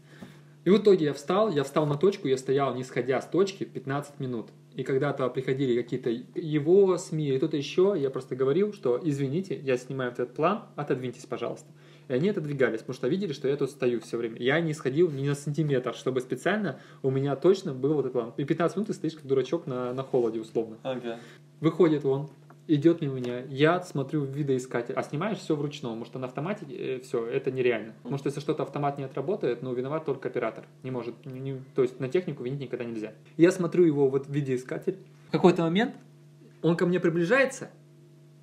И 0.65 0.69
в 0.69 0.77
итоге 0.77 1.05
я 1.05 1.13
встал, 1.13 1.49
я 1.49 1.63
встал 1.63 1.85
на 1.85 1.95
точку, 1.95 2.27
я 2.27 2.37
стоял, 2.37 2.75
не 2.75 2.83
сходя 2.83 3.21
с 3.21 3.27
точки, 3.27 3.63
15 3.63 4.19
минут. 4.19 4.49
И 4.75 4.83
когда-то 4.83 5.27
приходили 5.29 5.81
какие-то 5.81 6.09
его 6.09 6.97
СМИ 6.97 7.27
или 7.27 7.37
кто-то 7.37 7.57
еще, 7.57 7.95
я 7.97 8.09
просто 8.09 8.35
говорил, 8.35 8.73
что 8.73 8.99
извините, 9.03 9.59
я 9.63 9.77
снимаю 9.77 10.11
этот 10.11 10.33
план, 10.33 10.65
отодвиньтесь, 10.75 11.25
пожалуйста. 11.25 11.67
И 12.07 12.13
они 12.13 12.29
отодвигались, 12.29 12.79
потому 12.79 12.95
что 12.95 13.07
видели, 13.07 13.33
что 13.33 13.47
я 13.47 13.55
тут 13.55 13.69
стою 13.69 13.99
все 13.99 14.17
время. 14.17 14.37
Я 14.39 14.59
не 14.61 14.73
сходил 14.73 15.11
ни 15.11 15.27
на 15.27 15.35
сантиметр, 15.35 15.93
чтобы 15.93 16.21
специально 16.21 16.79
у 17.03 17.11
меня 17.11 17.35
точно 17.35 17.73
был 17.73 17.93
вот 17.93 18.01
этот 18.01 18.13
план. 18.13 18.33
И 18.37 18.45
15 18.45 18.77
минут 18.77 18.87
ты 18.87 18.93
стоишь 18.93 19.13
как 19.13 19.25
дурачок 19.25 19.67
на, 19.67 19.93
на 19.93 20.03
холоде, 20.03 20.39
условно. 20.39 20.77
Ага. 20.83 21.19
Выходит 21.59 22.05
он, 22.05 22.29
идет 22.75 23.01
мимо 23.01 23.15
меня, 23.15 23.41
я 23.49 23.81
смотрю 23.81 24.21
в 24.21 24.29
видоискатель, 24.29 24.93
а 24.95 25.03
снимаешь 25.03 25.39
все 25.39 25.55
вручную, 25.55 25.93
потому 25.93 26.05
что 26.05 26.19
на 26.19 26.27
автомате 26.27 26.99
все, 27.03 27.25
это 27.25 27.51
нереально. 27.51 27.93
Потому 28.03 28.17
что 28.17 28.27
если 28.27 28.39
что-то 28.39 28.63
автомат 28.63 28.97
не 28.97 29.03
отработает, 29.03 29.61
ну, 29.63 29.73
виноват 29.73 30.05
только 30.05 30.27
оператор. 30.29 30.65
Не 30.83 30.91
может, 30.91 31.25
не- 31.25 31.61
то 31.75 31.81
есть 31.81 31.99
на 31.99 32.07
технику 32.07 32.43
винить 32.43 32.59
никогда 32.59 32.85
нельзя. 32.85 33.13
Я 33.37 33.51
смотрю 33.51 33.85
его 33.85 34.07
вот 34.09 34.27
в 34.27 34.31
видеоискатель. 34.31 34.97
В 35.29 35.31
какой-то 35.31 35.63
момент 35.63 35.95
он 36.61 36.75
ко 36.77 36.85
мне 36.85 36.99
приближается, 36.99 37.69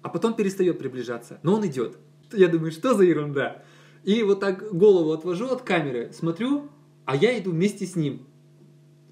а 0.03 0.09
потом 0.09 0.35
перестает 0.35 0.79
приближаться, 0.79 1.39
но 1.43 1.55
он 1.55 1.67
идет. 1.67 1.97
Я 2.33 2.49
думаю, 2.49 2.73
что 2.73 2.95
за 2.95 3.05
ерунда? 3.05 3.63
И 4.05 4.23
вот 4.23 4.41
так 4.41 4.73
голову 4.73 5.13
отвожу 5.13 5.47
от 5.49 5.63
камеры, 5.63 6.11
смотрю, 6.13 6.69
а 7.05 7.17
я 7.17 7.39
иду 7.39 7.51
вместе 7.53 7.87
с 7.87 7.97
ним. 7.97 8.27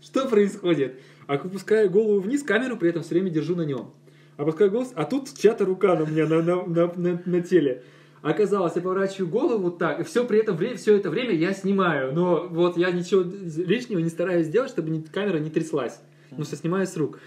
Что 0.00 0.28
происходит? 0.28 1.00
Опускаю 1.26 1.88
голову 1.90 2.20
вниз, 2.20 2.42
камеру 2.42 2.76
при 2.76 2.90
этом 2.90 3.02
все 3.02 3.14
время 3.14 3.30
держу 3.30 3.56
на 3.56 3.62
нем. 3.62 3.92
Опускаю 4.36 4.70
голову, 4.70 4.90
а 4.96 5.04
тут 5.04 5.32
чья-то 5.36 5.64
рука 5.64 5.94
на 5.94 6.04
мне 6.06 6.24
на, 6.26 6.42
на, 6.42 6.64
на, 6.64 6.92
на- 6.96 7.22
на 7.24 7.40
теле. 7.40 7.82
Оказалось, 8.22 8.74
я 8.74 8.82
поворачиваю 8.82 9.30
голову 9.30 9.64
вот 9.64 9.78
так, 9.78 10.00
и 10.00 10.02
все 10.02 10.24
при 10.24 10.38
этом 10.40 10.56
время, 10.56 10.76
все 10.76 10.96
это 10.96 11.10
время 11.10 11.34
я 11.34 11.52
снимаю. 11.52 12.12
Но 12.14 12.46
вот 12.50 12.76
я 12.78 12.90
ничего 12.90 13.22
лишнего 13.66 13.98
не 13.98 14.08
стараюсь 14.08 14.46
сделать, 14.46 14.70
чтобы 14.70 14.90
не- 14.90 15.02
камера 15.02 15.38
не 15.38 15.50
тряслась. 15.50 16.00
Ну, 16.30 16.44
что 16.44 16.56
снимаю 16.56 16.86
с 16.86 16.96
рук. 16.96 17.20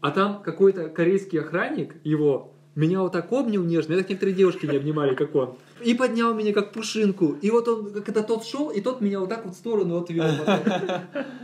А 0.00 0.10
там 0.10 0.42
какой-то 0.42 0.88
корейский 0.88 1.40
охранник 1.40 1.94
его 2.04 2.52
меня 2.74 3.00
вот 3.02 3.12
так 3.12 3.30
обнял 3.32 3.62
нежно, 3.62 3.92
меня 3.92 4.00
так 4.02 4.10
некоторые 4.10 4.34
девушки 4.34 4.66
не 4.66 4.76
обнимали, 4.76 5.14
как 5.14 5.34
он. 5.34 5.56
И 5.84 5.94
поднял 5.94 6.32
меня 6.34 6.52
как 6.52 6.72
пушинку. 6.72 7.32
И 7.42 7.50
вот 7.50 7.68
он, 7.68 7.92
когда 8.02 8.22
тот 8.22 8.44
шел, 8.46 8.70
и 8.70 8.80
тот 8.80 9.00
меня 9.00 9.20
вот 9.20 9.28
так 9.28 9.44
вот 9.44 9.54
в 9.54 9.58
сторону 9.58 9.98
отвел. 9.98 10.24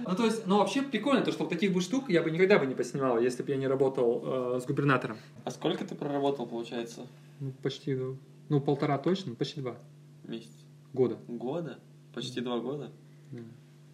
Ну, 0.06 0.16
то 0.16 0.24
есть, 0.24 0.46
ну, 0.46 0.58
вообще 0.58 0.82
прикольно, 0.82 1.22
то, 1.22 1.32
что 1.32 1.42
вот 1.44 1.50
таких 1.50 1.72
бы 1.72 1.80
штук 1.80 2.08
я 2.08 2.22
бы 2.22 2.30
никогда 2.30 2.58
бы 2.58 2.66
не 2.66 2.74
поснимал, 2.74 3.20
если 3.20 3.42
бы 3.42 3.50
я 3.50 3.56
не 3.56 3.66
работал 3.66 4.22
э, 4.56 4.60
с 4.62 4.66
губернатором. 4.66 5.18
А 5.44 5.50
сколько 5.50 5.84
ты 5.84 5.94
проработал, 5.94 6.46
получается, 6.46 7.00
Ну, 7.40 7.52
почти, 7.62 7.94
ну, 7.94 8.16
ну, 8.48 8.60
полтора 8.60 8.96
точно, 8.98 9.34
почти 9.34 9.60
два 9.60 9.74
месяц? 10.26 10.50
года. 10.94 11.16
Года? 11.28 11.78
Почти 12.14 12.40
два 12.40 12.58
года? 12.58 12.90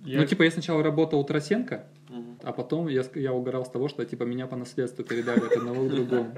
Я- 0.05 0.21
Ну, 0.21 0.27
типа, 0.27 0.43
я 0.45 0.51
сначала 0.51 0.83
работал 0.83 1.19
у 1.19 1.25
Тарасенко, 1.25 1.87
Мгм. 2.11 2.37
а 2.43 2.53
потом 2.53 2.89
я, 2.89 3.03
я 3.15 3.33
угорал 3.33 3.65
с 3.65 3.71
того, 3.71 3.89
что, 3.89 4.05
типа, 4.05 4.25
меня 4.25 4.47
по 4.47 4.55
наследству 4.57 5.03
передали 5.05 5.41
от 5.41 5.53
одного 5.57 5.87
к 5.87 5.91
другому. 5.91 6.35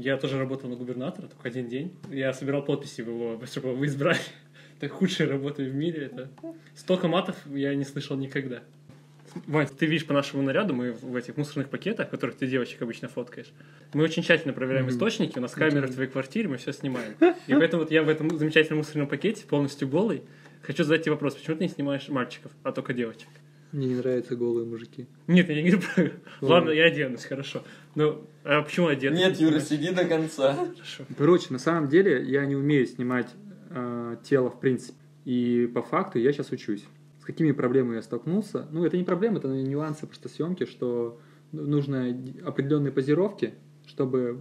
Я 0.00 0.16
тоже 0.18 0.38
работал 0.38 0.68
на 0.68 0.76
губернатора, 0.76 1.26
только 1.26 1.48
один 1.48 1.68
день. 1.68 1.94
Я 2.10 2.32
собирал 2.32 2.62
подписи 2.62 3.00
в 3.00 3.08
его, 3.08 3.40
чтобы 3.46 3.70
его 3.70 3.86
избрали. 3.86 4.18
Это 4.80 4.88
худшая 4.92 5.28
работа 5.28 5.62
в 5.62 5.74
мире. 5.74 6.06
Это 6.06 6.28
столько 6.74 7.08
матов 7.08 7.36
я 7.46 7.74
не 7.74 7.84
слышал 7.84 8.16
никогда. 8.16 8.62
Вань, 9.46 9.68
ты 9.68 9.86
видишь 9.86 10.06
по 10.06 10.14
нашему 10.14 10.42
наряду, 10.42 10.74
мы 10.74 10.92
в 10.92 11.14
этих 11.16 11.36
мусорных 11.36 11.68
пакетах, 11.68 12.08
в 12.08 12.10
которых 12.10 12.36
ты 12.36 12.46
девочек 12.46 12.80
обычно 12.82 13.08
фоткаешь. 13.08 13.52
Мы 13.92 14.02
очень 14.02 14.22
тщательно 14.22 14.54
проверяем 14.54 14.86
Мгм. 14.86 14.94
источники, 14.94 15.38
у 15.38 15.42
нас 15.42 15.52
камеры 15.52 15.88
в 15.88 15.94
твоей 15.94 16.08
квартире, 16.10 16.48
мы 16.48 16.56
все 16.56 16.72
снимаем. 16.72 17.14
И 17.46 17.52
поэтому 17.52 17.82
вот 17.82 17.90
я 17.90 18.02
в 18.02 18.08
этом 18.08 18.36
замечательном 18.38 18.78
мусорном 18.78 19.08
пакете, 19.08 19.44
полностью 19.46 19.88
голый, 19.88 20.22
хочу 20.62 20.84
задать 20.84 21.02
тебе 21.02 21.12
вопрос, 21.12 21.34
почему 21.34 21.56
ты 21.56 21.64
не 21.64 21.70
снимаешь 21.70 22.08
мальчиков, 22.08 22.52
а 22.62 22.72
только 22.72 22.94
девочек? 22.94 23.28
Мне 23.72 23.88
не 23.88 23.94
нравятся 23.96 24.36
голые 24.36 24.66
мужики. 24.66 25.06
Нет, 25.26 25.48
я 25.48 25.62
не 25.62 25.70
говорю. 25.70 26.12
Ладно, 26.40 26.70
я 26.70 26.86
оденусь, 26.86 27.24
хорошо. 27.24 27.62
Ну, 27.94 28.26
а 28.44 28.62
почему 28.62 28.86
одет? 28.86 29.12
Нет, 29.12 29.38
Юра, 29.38 29.60
сиди 29.60 29.90
до 29.90 30.04
конца. 30.04 30.54
Хорошо. 30.54 31.04
Короче, 31.18 31.46
на 31.50 31.58
самом 31.58 31.88
деле 31.88 32.24
я 32.24 32.46
не 32.46 32.54
умею 32.54 32.86
снимать 32.86 33.28
э, 33.70 34.16
тело 34.22 34.50
в 34.50 34.60
принципе. 34.60 34.98
И 35.24 35.70
по 35.74 35.82
факту 35.82 36.18
я 36.18 36.32
сейчас 36.32 36.52
учусь. 36.52 36.84
С 37.20 37.24
какими 37.24 37.50
проблемами 37.52 37.96
я 37.96 38.02
столкнулся? 38.02 38.66
Ну, 38.70 38.84
это 38.84 38.96
не 38.96 39.02
проблемы, 39.02 39.38
это 39.38 39.48
нюансы 39.48 40.06
просто 40.06 40.28
съемки, 40.28 40.64
что 40.64 41.20
нужно 41.50 42.16
определенные 42.44 42.92
позировки, 42.92 43.54
чтобы 43.86 44.40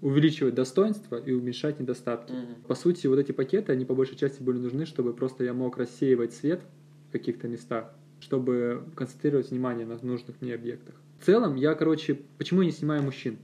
увеличивать 0.00 0.54
достоинство 0.54 1.16
и 1.16 1.30
уменьшать 1.32 1.78
недостатки. 1.78 2.32
Мгм. 2.32 2.62
По 2.66 2.74
сути, 2.74 3.06
вот 3.06 3.18
эти 3.18 3.32
пакеты, 3.32 3.72
они 3.72 3.84
по 3.84 3.94
большей 3.94 4.16
части 4.16 4.42
были 4.42 4.58
нужны, 4.58 4.86
чтобы 4.86 5.12
просто 5.12 5.44
я 5.44 5.52
мог 5.52 5.76
рассеивать 5.76 6.32
свет 6.32 6.62
в 7.08 7.12
каких-то 7.12 7.48
местах 7.48 7.94
чтобы 8.20 8.84
концентрировать 8.94 9.50
внимание 9.50 9.86
на 9.86 9.98
нужных 10.02 10.40
мне 10.40 10.54
объектах. 10.54 10.94
В 11.18 11.24
целом, 11.24 11.56
я, 11.56 11.74
короче, 11.74 12.20
почему 12.38 12.62
я 12.62 12.66
не 12.66 12.72
снимаю 12.72 13.02
мужчин? 13.02 13.38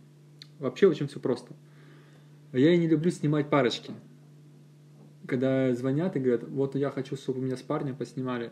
Вообще 0.58 0.86
очень 0.86 1.08
все 1.08 1.20
просто. 1.20 1.54
Я 2.52 2.72
и 2.72 2.78
не 2.78 2.86
люблю 2.86 3.10
снимать 3.10 3.50
парочки. 3.50 3.92
Когда 5.26 5.74
звонят 5.74 6.16
и 6.16 6.20
говорят, 6.20 6.44
вот 6.44 6.76
я 6.76 6.90
хочу, 6.90 7.16
чтобы 7.16 7.40
меня 7.40 7.56
с 7.56 7.62
парнем 7.62 7.96
поснимали. 7.96 8.50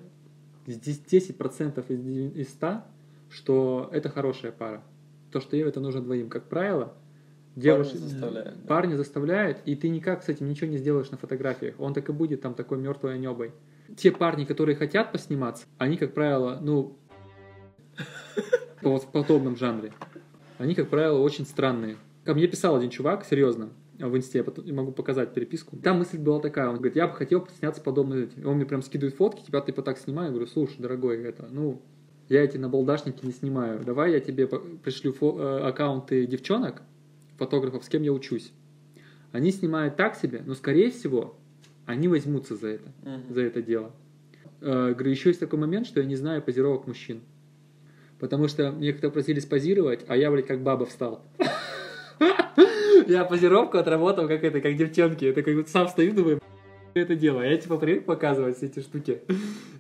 Здесь 0.67 1.01
10% 1.07 1.85
из 1.89 2.37
из 2.37 2.49
100, 2.51 2.83
что 3.31 3.89
это 3.93 4.09
хорошая 4.09 4.53
пара. 4.53 4.83
То, 5.31 5.41
что 5.41 5.57
ей 5.57 5.65
это 5.65 5.81
нужно 5.81 6.03
двоим. 6.03 6.29
Как 6.29 6.49
правило, 6.49 6.95
девушки 7.57 7.97
заставляют, 7.97 8.63
да. 8.63 8.69
парни 8.69 8.95
заставляют, 8.95 9.59
и 9.65 9.77
ты 9.77 9.89
никак 9.89 10.23
с 10.23 10.29
этим 10.29 10.49
ничего 10.49 10.71
не 10.71 10.79
сделаешь 10.79 11.11
на 11.11 11.17
фотографиях. 11.17 11.75
Он 11.79 11.95
так 11.95 12.09
и 12.09 12.13
будет 12.13 12.41
там 12.41 12.55
такой 12.55 12.79
мертвой 12.79 13.19
небой. 13.19 13.53
Те 13.97 14.11
парни, 14.11 14.45
которые 14.45 14.77
хотят 14.77 15.13
посниматься, 15.13 15.67
они, 15.79 15.97
как 15.97 16.15
правило, 16.15 16.59
ну, 16.61 16.97
вот 18.83 19.03
в 19.05 19.13
подобном 19.13 19.57
жанре, 19.57 19.93
они, 20.59 20.75
как 20.75 20.89
правило, 20.89 21.19
очень 21.19 21.47
странные. 21.47 21.97
Ко 22.25 22.35
мне 22.35 22.47
писал 22.47 22.77
один 22.77 22.91
чувак, 22.91 23.25
серьезно, 23.25 23.71
в 23.99 24.17
инсте, 24.17 24.39
я 24.39 24.45
потом- 24.45 24.73
могу 24.75 24.93
показать 24.93 25.35
переписку. 25.35 25.77
Там 25.77 25.99
мысль 25.99 26.19
была 26.19 26.41
такая, 26.41 26.69
он 26.69 26.77
говорит, 26.77 26.97
я 26.97 27.07
бы 27.07 27.15
хотел 27.15 27.47
сняться 27.59 27.81
подобно 27.83 28.15
этим. 28.15 28.47
Он 28.47 28.57
мне 28.57 28.65
прям 28.67 28.83
скидывает 28.83 29.15
фотки, 29.17 29.43
тебя 29.47 29.61
типа 29.61 29.83
так 29.83 29.99
снимаю, 29.99 30.29
я 30.29 30.33
говорю, 30.33 30.47
слушай, 30.49 30.77
дорогой, 30.79 31.23
это, 31.23 31.47
ну, 31.51 31.83
я 32.29 32.43
эти 32.43 32.57
набалдашники 32.57 33.25
не 33.25 33.33
снимаю, 33.33 33.85
давай 33.85 34.13
я 34.13 34.21
тебе 34.21 34.47
пришлю 34.47 35.13
фо- 35.13 35.39
э, 35.39 35.69
аккаунты 35.69 36.27
девчонок, 36.27 36.83
фотографов, 37.37 37.85
с 37.85 37.89
кем 37.89 38.03
я 38.03 38.13
учусь. 38.13 38.53
Они 39.33 39.51
снимают 39.51 39.97
так 39.97 40.15
себе, 40.17 40.43
но, 40.47 40.55
скорее 40.55 40.91
всего, 40.91 41.37
они 41.87 42.09
возьмутся 42.09 42.57
за 42.57 42.69
это 42.69 42.89
Мгм. 43.03 43.35
за 43.35 43.43
это 43.43 43.63
дело. 43.63 43.93
Э, 44.61 44.93
Говорю, 44.95 45.11
еще 45.11 45.29
есть 45.31 45.41
такой 45.41 45.59
момент, 45.59 45.87
что 45.87 46.01
я 46.01 46.07
не 46.07 46.17
знаю 46.17 46.41
позировок 46.43 46.87
мужчин. 46.87 47.21
Потому 48.19 48.49
что 48.49 48.71
мне 48.73 48.93
как-то 48.93 49.11
просили 49.11 49.41
спозировать, 49.41 50.05
а 50.09 50.17
я, 50.17 50.31
блядь, 50.31 50.47
как 50.47 50.63
баба 50.63 50.87
встал. 50.87 51.23
Я 53.07 53.25
позировку 53.25 53.77
отработал, 53.79 54.29
как 54.29 54.43
это, 54.45 54.61
как 54.61 54.77
девчонки. 54.77 55.25
Я 55.27 55.33
такой 55.33 55.57
вот 55.57 55.69
сам 55.69 55.89
стою, 55.89 56.15
думаю, 56.15 56.41
это 56.95 57.15
дело. 57.17 57.43
Я 57.43 57.57
типа 57.59 57.77
привык 57.77 58.05
показывать 58.07 58.57
все 58.57 58.67
эти 58.67 58.81
штуки. 58.81 59.21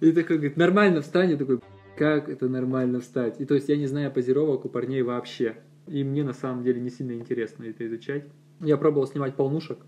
И 0.00 0.12
такой, 0.12 0.36
говорит, 0.36 0.56
нормально 0.56 1.00
встань. 1.00 1.30
Я 1.30 1.36
такой, 1.36 1.60
как 1.96 2.28
это 2.28 2.48
нормально 2.48 3.00
встать? 3.00 3.40
И 3.40 3.44
то 3.46 3.54
есть 3.54 3.68
я 3.68 3.76
не 3.76 3.86
знаю 3.86 4.10
позировок 4.12 4.64
у 4.64 4.68
парней 4.68 5.02
вообще. 5.02 5.56
И 5.86 6.02
мне 6.04 6.24
на 6.24 6.32
самом 6.34 6.64
деле 6.64 6.80
не 6.80 6.90
сильно 6.90 7.12
интересно 7.12 7.64
это 7.64 7.86
изучать. 7.86 8.24
Я 8.60 8.76
пробовал 8.76 9.06
снимать 9.06 9.34
полнушек, 9.36 9.78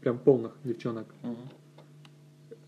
прям 0.00 0.18
полных 0.18 0.52
девчонок. 0.64 1.06
Мгм. 1.22 1.36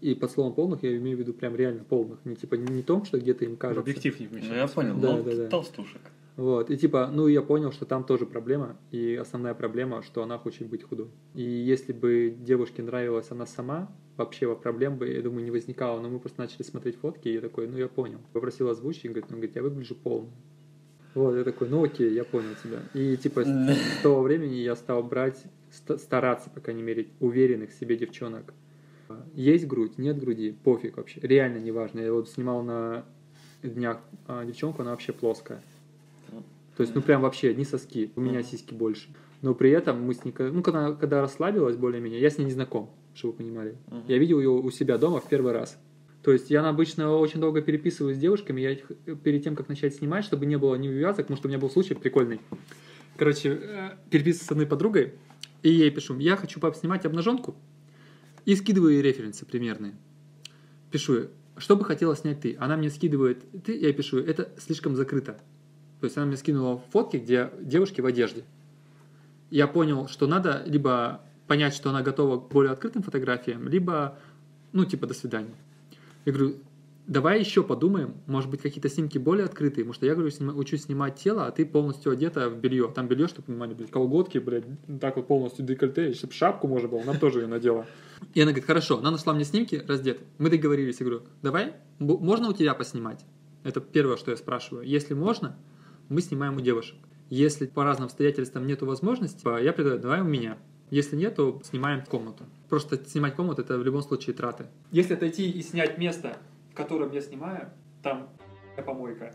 И 0.00 0.14
под 0.14 0.30
словом 0.30 0.54
полных 0.54 0.82
я 0.82 0.96
имею 0.96 1.16
в 1.16 1.20
виду 1.20 1.32
прям 1.34 1.54
реально 1.56 1.84
полных. 1.84 2.24
Не 2.24 2.34
типа 2.36 2.54
не 2.54 2.82
том, 2.82 3.04
что 3.04 3.18
где-то 3.18 3.44
им 3.44 3.56
В 3.56 3.58
кажется. 3.58 3.80
объектив 3.82 4.18
не 4.20 4.26
Ну, 4.26 4.34
я 4.36 4.40
вмещается. 4.40 4.74
понял, 4.74 4.96
Да, 4.98 5.16
ну, 5.16 5.22
да, 5.24 5.36
да. 5.36 5.48
толстушек. 5.48 6.00
Вот. 6.36 6.70
И 6.70 6.76
типа, 6.78 7.10
ну 7.12 7.26
я 7.26 7.42
понял, 7.42 7.70
что 7.70 7.84
там 7.84 8.04
тоже 8.04 8.24
проблема. 8.24 8.78
И 8.92 9.14
основная 9.14 9.52
проблема, 9.52 10.02
что 10.02 10.22
она 10.22 10.38
хочет 10.38 10.68
быть 10.68 10.82
худой. 10.82 11.08
И 11.34 11.42
если 11.42 11.92
бы 11.92 12.34
девушке 12.38 12.82
нравилась 12.82 13.26
она 13.30 13.44
сама, 13.44 13.90
вообще 14.16 14.46
во 14.46 14.54
проблем 14.56 14.96
бы, 14.96 15.08
я 15.08 15.20
думаю, 15.20 15.44
не 15.44 15.50
возникало. 15.50 16.00
Но 16.00 16.08
мы 16.08 16.18
просто 16.18 16.40
начали 16.40 16.62
смотреть 16.62 16.96
фотки, 16.96 17.28
и 17.28 17.34
я 17.34 17.40
такой, 17.42 17.66
ну 17.68 17.76
я 17.76 17.88
понял. 17.88 18.20
Попросил 18.32 18.70
озвучить, 18.70 19.04
и 19.04 19.08
говорит, 19.08 19.26
он 19.30 19.36
говорит, 19.36 19.56
я 19.56 19.62
выгляжу 19.62 19.94
полным. 19.96 20.30
Вот, 21.14 21.34
я 21.36 21.44
такой, 21.44 21.68
ну 21.68 21.82
окей, 21.84 22.10
я 22.14 22.24
понял 22.24 22.54
тебя. 22.62 22.78
И 22.94 23.16
типа 23.18 23.44
с, 23.44 23.48
с 23.48 23.78
того 24.02 24.22
времени 24.22 24.54
я 24.54 24.76
стал 24.76 25.02
брать, 25.02 25.42
ста- 25.70 25.98
стараться, 25.98 26.48
по 26.48 26.60
крайней 26.60 26.82
мере, 26.84 27.08
уверенных 27.18 27.70
в 27.70 27.74
себе 27.78 27.96
девчонок. 27.96 28.54
Есть 29.34 29.66
грудь, 29.66 29.98
нет 29.98 30.18
груди, 30.18 30.52
пофиг 30.64 30.96
вообще. 30.96 31.20
Реально 31.20 31.58
неважно. 31.58 32.00
Я 32.00 32.12
вот 32.12 32.28
снимал 32.28 32.62
на 32.62 33.04
днях 33.62 34.00
а, 34.26 34.44
девчонку, 34.44 34.82
она 34.82 34.92
вообще 34.92 35.12
плоская. 35.12 35.62
То 36.76 36.82
есть, 36.82 36.94
ну 36.94 37.02
прям 37.02 37.20
вообще 37.20 37.50
одни 37.50 37.64
соски. 37.64 38.10
У 38.16 38.20
меня 38.20 38.42
сиськи 38.42 38.72
больше. 38.72 39.08
Но 39.42 39.54
при 39.54 39.70
этом 39.70 40.02
мы 40.02 40.14
с 40.14 40.24
ней, 40.24 40.34
ну 40.38 40.62
когда, 40.62 40.92
когда 40.92 41.20
расслабилась 41.20 41.76
более-менее, 41.76 42.20
я 42.20 42.30
с 42.30 42.38
ней 42.38 42.44
не 42.44 42.52
знаком, 42.52 42.90
чтобы 43.14 43.32
вы 43.32 43.38
понимали. 43.38 43.76
Я 44.08 44.18
видел 44.18 44.38
ее 44.38 44.50
у 44.50 44.70
себя 44.70 44.96
дома 44.96 45.20
в 45.20 45.28
первый 45.28 45.52
раз. 45.52 45.78
То 46.22 46.32
есть 46.32 46.50
я 46.50 46.66
обычно 46.66 47.16
очень 47.16 47.40
долго 47.40 47.62
переписываюсь 47.62 48.16
с 48.16 48.20
девушками, 48.20 48.60
я 48.60 48.72
их 48.72 48.90
перед 49.22 49.42
тем, 49.42 49.56
как 49.56 49.68
начать 49.68 49.94
снимать, 49.94 50.24
чтобы 50.24 50.44
не 50.44 50.56
было 50.56 50.74
невязок, 50.74 51.26
потому 51.26 51.38
что 51.38 51.48
у 51.48 51.50
меня 51.50 51.58
был 51.58 51.70
случай 51.70 51.94
прикольный. 51.94 52.40
Короче, 53.16 53.58
э, 53.62 53.90
переписываюсь 54.10 54.46
с 54.46 54.50
одной 54.50 54.66
подругой, 54.66 55.14
и 55.62 55.70
ей 55.70 55.90
пишу, 55.90 56.18
я 56.18 56.36
хочу 56.36 56.60
пап 56.60 56.76
снимать 56.76 57.06
обнаженку, 57.06 57.54
и 58.44 58.54
скидываю 58.54 58.94
ей 58.94 59.02
референсы 59.02 59.44
примерные. 59.44 59.94
Пишу, 60.90 61.28
что 61.56 61.76
бы 61.76 61.84
хотела 61.84 62.16
снять 62.16 62.40
ты? 62.40 62.56
Она 62.58 62.76
мне 62.76 62.90
скидывает, 62.90 63.44
ты, 63.64 63.78
я 63.78 63.92
пишу, 63.92 64.18
это 64.18 64.50
слишком 64.58 64.96
закрыто. 64.96 65.38
То 66.00 66.06
есть 66.06 66.16
она 66.16 66.26
мне 66.26 66.36
скинула 66.36 66.82
фотки, 66.90 67.18
где 67.18 67.50
девушки 67.60 68.00
в 68.00 68.06
одежде. 68.06 68.44
Я 69.50 69.66
понял, 69.66 70.08
что 70.08 70.26
надо 70.26 70.62
либо 70.66 71.20
понять, 71.46 71.74
что 71.74 71.90
она 71.90 72.02
готова 72.02 72.40
к 72.40 72.48
более 72.48 72.72
открытым 72.72 73.02
фотографиям, 73.02 73.68
либо, 73.68 74.18
ну, 74.72 74.84
типа, 74.84 75.06
до 75.06 75.14
свидания. 75.14 75.54
Я 76.24 76.32
говорю, 76.32 76.56
давай 77.10 77.40
еще 77.40 77.64
подумаем, 77.64 78.14
может 78.26 78.48
быть, 78.48 78.62
какие-то 78.62 78.88
снимки 78.88 79.18
более 79.18 79.44
открытые, 79.44 79.84
потому 79.84 79.94
что 79.94 80.06
я, 80.06 80.14
говорю, 80.14 80.30
снима- 80.30 80.54
учусь 80.54 80.84
снимать 80.84 81.16
тело, 81.16 81.46
а 81.46 81.50
ты 81.50 81.66
полностью 81.66 82.12
одета 82.12 82.48
в 82.48 82.56
белье. 82.56 82.90
Там 82.94 83.08
белье, 83.08 83.26
чтобы 83.26 83.46
понимали, 83.46 83.74
блядь, 83.74 83.90
колготки, 83.90 84.38
блядь, 84.38 84.64
так 85.00 85.16
вот 85.16 85.26
полностью 85.26 85.66
декольте, 85.66 86.14
чтобы 86.14 86.32
шапку 86.32 86.68
можно 86.68 86.88
было, 86.88 87.02
она 87.02 87.14
тоже 87.14 87.40
ее 87.40 87.48
надела. 87.48 87.84
И 88.32 88.40
она 88.40 88.52
говорит, 88.52 88.64
хорошо, 88.64 88.98
она 88.98 89.10
нашла 89.10 89.34
мне 89.34 89.44
снимки 89.44 89.82
раздеты. 89.88 90.22
Мы 90.38 90.50
договорились, 90.50 91.00
я 91.00 91.06
говорю, 91.06 91.24
давай, 91.42 91.74
можно 91.98 92.48
у 92.48 92.52
тебя 92.52 92.74
поснимать? 92.74 93.24
Это 93.64 93.80
первое, 93.80 94.16
что 94.16 94.30
я 94.30 94.36
спрашиваю. 94.36 94.86
Если 94.86 95.12
можно, 95.12 95.56
мы 96.08 96.20
снимаем 96.20 96.56
у 96.56 96.60
девушек. 96.60 96.96
Если 97.28 97.66
по 97.66 97.82
разным 97.82 98.06
обстоятельствам 98.06 98.66
нету 98.66 98.86
возможности, 98.86 99.44
я 99.62 99.72
предлагаю, 99.72 100.00
давай 100.00 100.20
у 100.20 100.24
меня. 100.24 100.58
Если 100.90 101.16
нет, 101.16 101.34
то 101.36 101.60
снимаем 101.64 102.04
комнату. 102.04 102.44
Просто 102.68 102.96
снимать 103.04 103.34
комнату 103.34 103.62
это 103.62 103.78
в 103.78 103.84
любом 103.84 104.02
случае 104.02 104.34
траты. 104.34 104.66
Если 104.90 105.14
отойти 105.14 105.50
и 105.50 105.62
снять 105.62 105.98
место, 105.98 106.36
котором 106.82 107.12
я 107.12 107.20
снимаю, 107.20 107.70
там 108.02 108.28
помойка. 108.86 109.34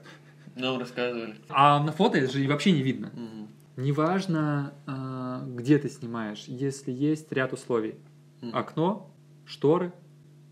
Нам 0.56 0.80
рассказывали. 0.80 1.36
А 1.50 1.84
на 1.84 1.92
фото 1.92 2.18
это 2.18 2.32
же 2.32 2.48
вообще 2.48 2.72
не 2.72 2.82
видно. 2.82 3.12
Мгм. 3.14 3.48
Неважно, 3.78 4.74
а, 4.88 5.44
где 5.48 5.78
ты 5.78 5.90
снимаешь, 5.90 6.46
если 6.48 6.92
есть 6.92 7.32
ряд 7.32 7.54
условий. 7.54 7.96
Мгм. 8.42 8.56
Окно, 8.56 9.12
шторы, 9.46 9.92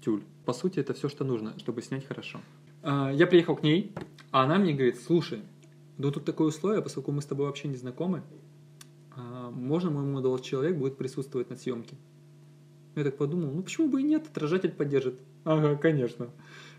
тюль. 0.02 0.24
По 0.46 0.54
сути, 0.54 0.80
это 0.80 0.94
все, 0.94 1.08
что 1.10 1.24
нужно, 1.24 1.58
чтобы 1.58 1.82
снять 1.82 2.06
хорошо. 2.06 2.40
А, 2.84 3.12
Я 3.12 3.28
приехал 3.28 3.56
к 3.56 3.64
ней, 3.64 3.94
а 4.32 4.44
она 4.44 4.58
мне 4.58 4.74
говорит, 4.74 5.02
слушай, 5.02 5.42
ну 5.98 6.12
тут 6.12 6.26
такое 6.26 6.48
условие, 6.50 6.82
поскольку 6.82 7.12
мы 7.12 7.22
с 7.22 7.26
тобой 7.26 7.46
вообще 7.48 7.68
не 7.70 7.78
знакомы, 7.78 8.24
а, 9.16 9.50
можно 9.52 9.90
мой 9.90 10.04
молодой 10.04 10.42
человек 10.42 10.78
будет 10.78 10.98
присутствовать 10.98 11.50
на 11.50 11.56
съемке. 11.56 11.96
Я 12.96 13.04
так 13.06 13.18
подумал, 13.18 13.52
ну 13.52 13.64
почему 13.64 13.88
бы 13.90 14.02
и 14.02 14.04
нет, 14.04 14.28
отражатель 14.28 14.72
поддержит. 14.72 15.16
Ага, 15.46 15.76
конечно. 15.78 16.30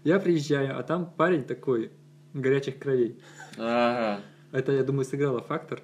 Я 0.05 0.21
приезжаю, 0.21 0.79
а 0.79 0.83
там 0.83 1.11
парень 1.17 1.45
такой, 1.45 1.91
горячих 2.35 2.79
кровей. 2.79 3.19
Ага. 3.57 4.21
Это, 4.53 4.73
я 4.73 4.85
думаю, 4.85 5.05
сыграло 5.05 5.41
фактор. 5.41 5.83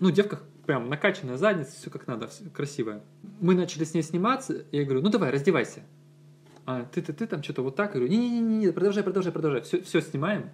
Ну, 0.00 0.10
девка 0.10 0.40
прям 0.66 0.88
накачанная 0.88 1.36
задница, 1.36 1.72
все 1.72 1.90
как 1.90 2.06
надо, 2.06 2.28
всё 2.28 2.48
красивая. 2.50 3.02
Мы 3.40 3.54
начали 3.54 3.84
с 3.84 3.94
ней 3.94 4.02
сниматься, 4.02 4.64
я 4.70 4.84
говорю, 4.84 5.02
ну 5.02 5.08
давай, 5.08 5.30
раздевайся. 5.30 5.80
А 6.66 6.84
ты, 6.84 7.02
ты, 7.02 7.12
ты 7.12 7.26
там 7.26 7.42
что-то 7.42 7.62
вот 7.62 7.76
так, 7.76 7.94
я 7.94 8.00
говорю, 8.00 8.10
не-не-не, 8.12 8.72
продолжай, 8.72 9.02
продолжай, 9.02 9.32
продолжай. 9.32 9.62
Все, 9.62 9.82
все 9.82 10.00
снимаем. 10.00 10.50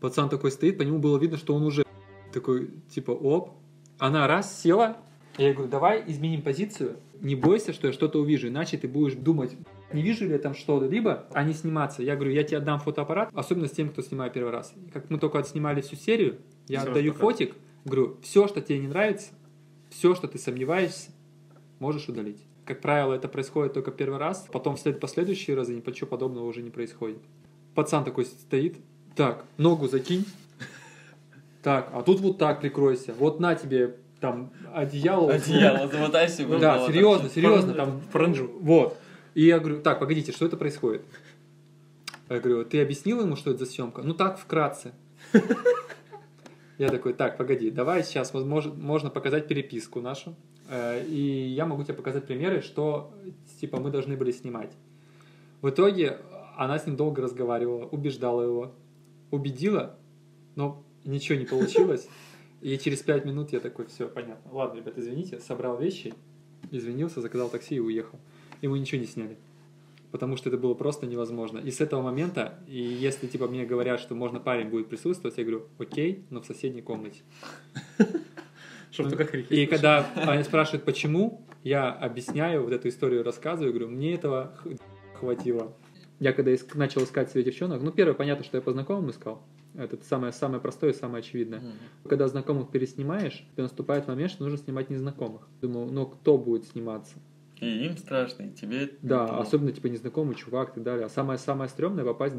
Пацан 0.00 0.28
такой 0.28 0.50
стоит, 0.50 0.78
по 0.78 0.82
нему 0.82 0.98
было 0.98 1.18
видно, 1.18 1.36
что 1.36 1.54
он 1.54 1.62
уже 1.62 1.84
такой, 2.32 2.70
типа, 2.88 3.12
оп. 3.12 3.52
Она 3.98 4.26
раз 4.26 4.60
села, 4.60 4.96
я 5.38 5.52
говорю, 5.52 5.70
давай 5.70 6.04
изменим 6.06 6.42
позицию. 6.42 6.96
Не 7.20 7.34
бойся, 7.34 7.72
что 7.72 7.86
я 7.86 7.92
что-то 7.92 8.20
увижу, 8.20 8.48
иначе 8.48 8.76
ты 8.76 8.88
будешь 8.88 9.14
думать, 9.14 9.56
не 9.94 10.02
вижу 10.02 10.24
ли 10.26 10.32
я 10.32 10.38
там 10.38 10.54
что-то, 10.54 10.86
либо, 10.86 11.24
а 11.32 11.42
не 11.44 11.54
сниматься. 11.54 12.02
Я 12.02 12.16
говорю, 12.16 12.32
я 12.32 12.42
тебе 12.42 12.58
отдам 12.58 12.80
фотоаппарат, 12.80 13.30
особенно 13.32 13.68
с 13.68 13.70
тем, 13.72 13.88
кто 13.88 14.02
снимает 14.02 14.32
первый 14.32 14.50
раз. 14.52 14.74
Как 14.92 15.08
мы 15.10 15.18
только 15.18 15.38
отснимали 15.38 15.80
всю 15.80 15.96
серию, 15.96 16.38
я 16.68 16.80
Всё 16.80 16.90
отдаю 16.90 17.12
фотик, 17.12 17.54
говорю, 17.84 18.16
все, 18.22 18.48
что 18.48 18.60
тебе 18.60 18.78
не 18.78 18.88
нравится, 18.88 19.30
все, 19.90 20.14
что 20.14 20.26
ты 20.28 20.38
сомневаешься, 20.38 21.10
можешь 21.78 22.08
удалить. 22.08 22.42
Как 22.64 22.80
правило, 22.80 23.14
это 23.14 23.28
происходит 23.28 23.74
только 23.74 23.90
первый 23.90 24.18
раз, 24.18 24.46
потом 24.52 24.76
в 24.76 24.80
след- 24.80 24.98
последующие 25.00 25.54
разы 25.56 25.74
ничего 25.74 26.06
подобного 26.08 26.44
уже 26.46 26.62
не 26.62 26.70
происходит. 26.70 27.18
Пацан 27.74 28.04
такой 28.04 28.24
стоит, 28.24 28.76
так, 29.14 29.44
ногу 29.58 29.86
закинь, 29.88 30.24
так, 31.62 31.90
а 31.92 32.02
тут 32.02 32.20
вот 32.20 32.38
так 32.38 32.60
прикройся, 32.60 33.14
вот 33.18 33.40
на 33.40 33.54
тебе 33.54 33.96
там 34.20 34.50
одеяло. 34.72 35.30
Одеяло, 35.32 35.86
замотай 35.88 36.28
себе. 36.28 36.54
Ну 36.54 36.58
Да, 36.58 36.86
серьезно, 36.86 37.28
серьезно, 37.28 37.74
там 37.74 37.98
в 38.00 38.06
паранджу. 38.10 38.50
Вот. 38.60 38.96
И 39.34 39.44
я 39.46 39.58
говорю, 39.58 39.80
так, 39.82 39.98
погодите, 39.98 40.32
что 40.32 40.46
это 40.46 40.56
происходит? 40.56 41.02
Я 42.28 42.40
говорю, 42.40 42.64
ты 42.64 42.80
объяснил 42.80 43.20
ему, 43.20 43.36
что 43.36 43.50
это 43.50 43.64
за 43.64 43.70
съемка? 43.70 44.02
Ну 44.02 44.14
так, 44.14 44.38
вкратце. 44.38 44.92
Я 46.78 46.88
такой, 46.88 47.14
так, 47.14 47.36
погоди, 47.36 47.70
давай 47.70 48.02
сейчас 48.02 48.32
можно 48.34 49.10
показать 49.10 49.46
переписку 49.46 50.00
нашу. 50.00 50.34
Э, 50.68 51.04
И 51.06 51.46
я 51.48 51.66
могу 51.66 51.84
тебе 51.84 51.94
показать 51.94 52.26
примеры, 52.26 52.62
что 52.62 53.12
типа 53.60 53.78
мы 53.78 53.90
должны 53.90 54.16
были 54.16 54.32
снимать. 54.32 54.72
В 55.62 55.70
итоге 55.70 56.18
она 56.56 56.78
с 56.78 56.86
ним 56.86 56.96
долго 56.96 57.22
разговаривала, 57.22 57.84
убеждала 57.86 58.42
его. 58.42 58.72
убедила, 59.30 59.96
но 60.56 60.82
ничего 61.04 61.38
не 61.38 61.44
получилось. 61.44 62.08
И 62.60 62.78
через 62.78 63.02
пять 63.02 63.24
минут 63.24 63.52
я 63.52 63.60
такой, 63.60 63.86
все, 63.86 64.08
понятно. 64.08 64.50
Ладно, 64.52 64.78
ребят, 64.78 64.96
извините, 64.96 65.38
собрал 65.40 65.76
вещи, 65.78 66.14
извинился, 66.70 67.20
заказал 67.20 67.48
такси 67.50 67.76
и 67.76 67.80
уехал. 67.80 68.18
И 68.64 68.66
мы 68.66 68.78
ничего 68.78 68.98
не 68.98 69.06
сняли. 69.06 69.36
Потому 70.10 70.38
что 70.38 70.48
это 70.48 70.56
было 70.56 70.72
просто 70.72 71.04
невозможно. 71.06 71.58
И 71.58 71.70
с 71.70 71.82
этого 71.82 72.00
момента, 72.00 72.60
и 72.66 72.78
если 72.78 73.26
типа 73.26 73.46
мне 73.46 73.66
говорят, 73.66 74.00
что 74.00 74.14
можно 74.14 74.40
парень 74.40 74.70
будет 74.70 74.88
присутствовать, 74.88 75.36
я 75.36 75.44
говорю, 75.44 75.66
окей, 75.78 76.24
но 76.30 76.40
в 76.40 76.46
соседней 76.46 76.80
комнате. 76.80 77.20
Чтобы 78.90 79.10
только 79.10 79.26
крики. 79.26 79.52
И 79.52 79.66
когда 79.66 80.10
они 80.14 80.42
спрашивают, 80.44 80.86
почему, 80.86 81.42
я 81.62 81.92
объясняю, 81.92 82.62
вот 82.62 82.72
эту 82.72 82.88
историю 82.88 83.22
рассказываю, 83.22 83.74
говорю, 83.74 83.90
мне 83.90 84.14
этого 84.14 84.56
хватило. 85.12 85.76
Я 86.20 86.32
когда 86.32 86.52
иск- 86.54 86.74
начал 86.74 87.04
искать 87.04 87.30
себе 87.30 87.44
девчонок, 87.44 87.82
ну, 87.82 87.90
первое, 87.90 88.14
понятно, 88.14 88.46
что 88.46 88.56
я 88.56 88.62
по 88.62 88.72
знакомым 88.72 89.10
искал. 89.10 89.42
Это 89.74 89.98
самое, 90.04 90.32
самое 90.32 90.62
простое 90.62 90.92
и 90.92 90.94
самое 90.94 91.18
очевидное. 91.18 91.60
Мгм. 91.60 91.72
Когда 92.08 92.28
знакомых 92.28 92.70
переснимаешь, 92.70 93.46
то 93.56 93.62
наступает 93.62 94.08
момент, 94.08 94.30
что 94.30 94.44
нужно 94.44 94.56
снимать 94.56 94.88
незнакомых. 94.88 95.46
Думаю, 95.60 95.92
ну, 95.92 96.06
кто 96.06 96.38
будет 96.38 96.66
сниматься? 96.66 97.16
И 97.60 97.86
им 97.86 97.96
страшно, 97.96 98.44
и 98.44 98.52
тебе... 98.52 98.90
Да, 99.02 99.26
ну, 99.26 99.38
особенно, 99.40 99.72
типа, 99.72 99.86
незнакомый 99.86 100.34
чувак 100.34 100.70
и 100.70 100.74
так 100.74 100.82
далее. 100.82 101.06
А 101.06 101.08
самое-самое 101.08 101.68
стрёмное 101.68 102.04
попасть 102.04 102.36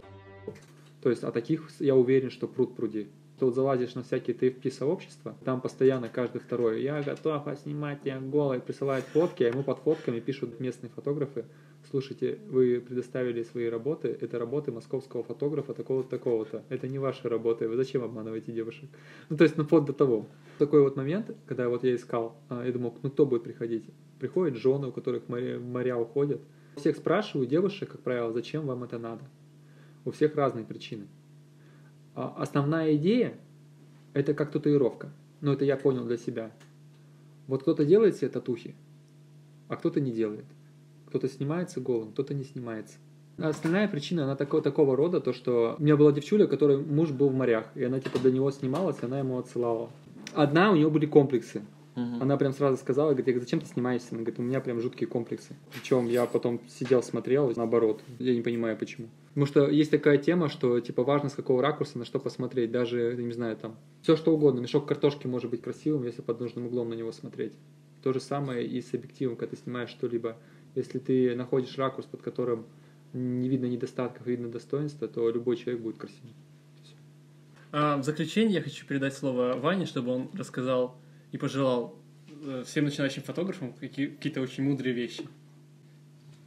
То 1.01 1.10
есть, 1.10 1.23
а 1.23 1.32
таких, 1.32 1.69
я 1.80 1.95
уверен, 1.95 2.30
что 2.30 2.47
пруд 2.47 2.75
пруди. 2.75 3.10
Ты 3.39 3.45
вот 3.45 3.54
залазишь 3.54 3.95
на 3.95 4.04
всякие 4.04 4.36
TFP-сообщества, 4.36 5.36
там 5.43 5.60
постоянно 5.60 6.08
каждый 6.08 6.39
второй, 6.39 6.82
я 6.82 7.01
готов 7.04 7.43
снимать 7.60 8.01
тебя 8.01 8.19
голой, 8.21 8.62
присылает 8.62 9.04
фотки, 9.04 9.43
а 9.43 9.49
ему 9.49 9.62
под 9.62 9.80
фотками 9.80 10.21
пишут 10.21 10.62
местные 10.62 10.89
фотографы, 10.89 11.43
слушайте, 11.89 12.39
вы 12.47 12.80
предоставили 12.80 13.43
свои 13.43 13.67
работы, 13.67 14.17
это 14.21 14.39
работы 14.39 14.71
московского 14.71 15.23
фотографа 15.23 15.73
такого-то, 15.73 16.10
такого-то, 16.10 16.63
это 16.69 16.88
не 16.88 16.97
ваши 16.97 17.28
работы, 17.28 17.67
вы 17.67 17.75
зачем 17.75 18.04
обманываете 18.04 18.54
девушек? 18.54 18.89
Ну, 19.30 19.36
то 19.36 19.43
есть, 19.43 19.58
ну, 19.58 19.65
вплоть 19.65 19.86
до 19.86 19.91
того. 19.91 20.28
Такой 20.58 20.82
вот 20.82 20.95
момент, 20.95 21.36
когда 21.45 21.67
вот 21.67 21.84
я 21.84 21.93
искал, 21.93 22.38
а, 22.47 22.65
я 22.65 22.71
думал, 22.71 22.97
ну, 23.04 23.10
кто 23.10 23.25
будет 23.25 23.43
приходить? 23.43 23.86
Приходят 24.19 24.58
жены, 24.58 24.88
у 24.88 24.91
которых 24.91 25.28
моря, 25.28 25.60
моря 25.60 25.97
уходят. 25.97 26.41
Всех 26.75 26.97
спрашиваю, 26.97 27.47
девушек, 27.47 27.91
как 27.91 28.01
правило, 28.01 28.32
зачем 28.32 28.65
вам 28.65 28.84
это 28.84 28.97
надо? 28.97 29.23
У 30.04 30.12
всех 30.12 30.36
разные 30.36 30.65
причины. 30.65 31.08
А 32.13 32.36
Основная 32.38 32.95
идея– 32.95 33.38
это 34.13 34.34
как 34.34 34.51
татуировка. 34.51 35.12
Но 35.41 35.54
это 35.54 35.65
я 35.65 35.78
понял 35.78 36.06
для 36.06 36.17
себя. 36.17 36.51
Вот 37.47 37.62
кто-то 37.62 37.86
делает 37.86 38.15
себе 38.15 38.30
татухи, 38.30 38.73
а 39.67 39.75
кто-то 39.75 39.99
не 39.99 40.12
делает. 40.12 40.45
Кто-то 41.08 41.28
снимается 41.30 41.80
голым, 41.80 42.12
кто-то 42.12 42.34
не 42.34 42.43
снимается. 42.43 42.97
Основная 43.38 43.88
причина, 43.88 44.23
она 44.23 44.36
такого, 44.36 44.63
такого 44.63 44.95
рода, 44.95 45.19
то 45.19 45.34
что 45.34 45.75
у 45.78 45.84
меня 45.84 45.97
была 45.97 46.12
девчуля, 46.13 46.47
которой 46.47 46.78
муж 46.78 47.12
был 47.12 47.30
в 47.30 47.36
морях, 47.36 47.67
и 47.75 47.84
она 47.84 47.99
типа 47.99 48.17
для 48.19 48.32
него 48.32 48.49
снималась, 48.49 48.97
и 49.01 49.06
она 49.06 49.19
ему 49.19 49.38
отсылала. 49.38 49.89
Одна, 50.34 50.71
у 50.71 50.75
нее 50.75 50.89
были 50.89 51.06
комплексы. 51.06 51.62
Мгм. 51.95 52.21
Она 52.21 52.38
прям 52.38 52.53
сразу 52.53 52.77
сказала, 52.77 53.10
говорит, 53.10 53.27
я 53.27 53.34
говорю, 53.34 53.45
зачем 53.45 53.60
ты 53.60 53.67
снимаешься? 53.67 54.10
Она 54.12 54.19
говорит, 54.19 54.39
у 54.39 54.43
меня 54.43 54.60
прям 54.62 54.79
жуткие 54.79 55.08
комплексы. 55.08 55.55
Причем 55.73 56.08
я 56.08 56.25
потом 56.25 56.62
сидел, 56.67 57.01
смотрел, 57.01 57.51
наоборот. 57.55 58.01
Я 58.19 58.34
не 58.36 58.41
понимаю, 58.41 58.77
почему. 58.77 59.08
Потому 59.29 59.45
что 59.47 59.67
есть 59.69 59.91
такая 59.91 60.17
тема, 60.17 60.49
что 60.49 60.79
типа 60.79 61.03
важно 61.03 61.29
с 61.29 61.34
какого 61.34 61.62
ракурса 61.62 61.97
на 61.97 62.05
что 62.05 62.19
посмотреть. 62.19 62.71
Даже, 62.71 63.15
не 63.17 63.34
знаю, 63.34 63.58
там, 63.58 63.75
все 64.01 64.15
что 64.15 64.34
угодно. 64.34 64.60
Мешок 64.60 64.88
картошки 64.88 65.27
может 65.27 65.49
быть 65.49 65.62
красивым, 65.62 66.03
если 66.03 66.21
под 66.21 66.39
нужным 66.39 66.67
углом 66.67 66.89
на 66.89 66.93
него 66.93 67.12
смотреть. 67.12 67.53
То 68.03 68.13
же 68.13 68.19
самое 68.19 68.65
и 68.65 68.81
с 68.81 68.93
объективом, 68.93 69.36
когда 69.36 69.55
ты 69.55 69.62
снимаешь 69.62 69.89
что-либо. 69.89 70.38
Если 70.75 70.99
ты 70.99 71.36
находишь 71.36 71.77
ракурс, 71.77 72.05
под 72.05 72.21
которым 72.21 72.65
не 73.13 73.49
видно 73.49 73.65
недостатков, 73.65 74.27
видно 74.27 74.49
достоинства, 74.49 75.08
то 75.08 75.29
любой 75.29 75.55
человек 75.55 75.81
будет 75.81 75.97
красивым. 75.97 76.34
А 77.71 77.97
в 77.97 78.03
заключение 78.03 78.55
я 78.55 78.62
хочу 78.62 78.86
передать 78.86 79.13
слово 79.13 79.55
Ване, 79.58 79.86
чтобы 79.86 80.12
он 80.12 80.29
рассказал 80.34 80.95
и 81.36 81.38
пожелал 81.38 81.93
э, 82.45 82.63
всем 82.65 82.86
начинающим 82.86 83.21
фотографам 83.21 83.74
какие- 83.74 84.08
какие-то 84.08 84.39
очень 84.39 84.63
мудрые 84.63 84.93
вещи. 84.95 85.28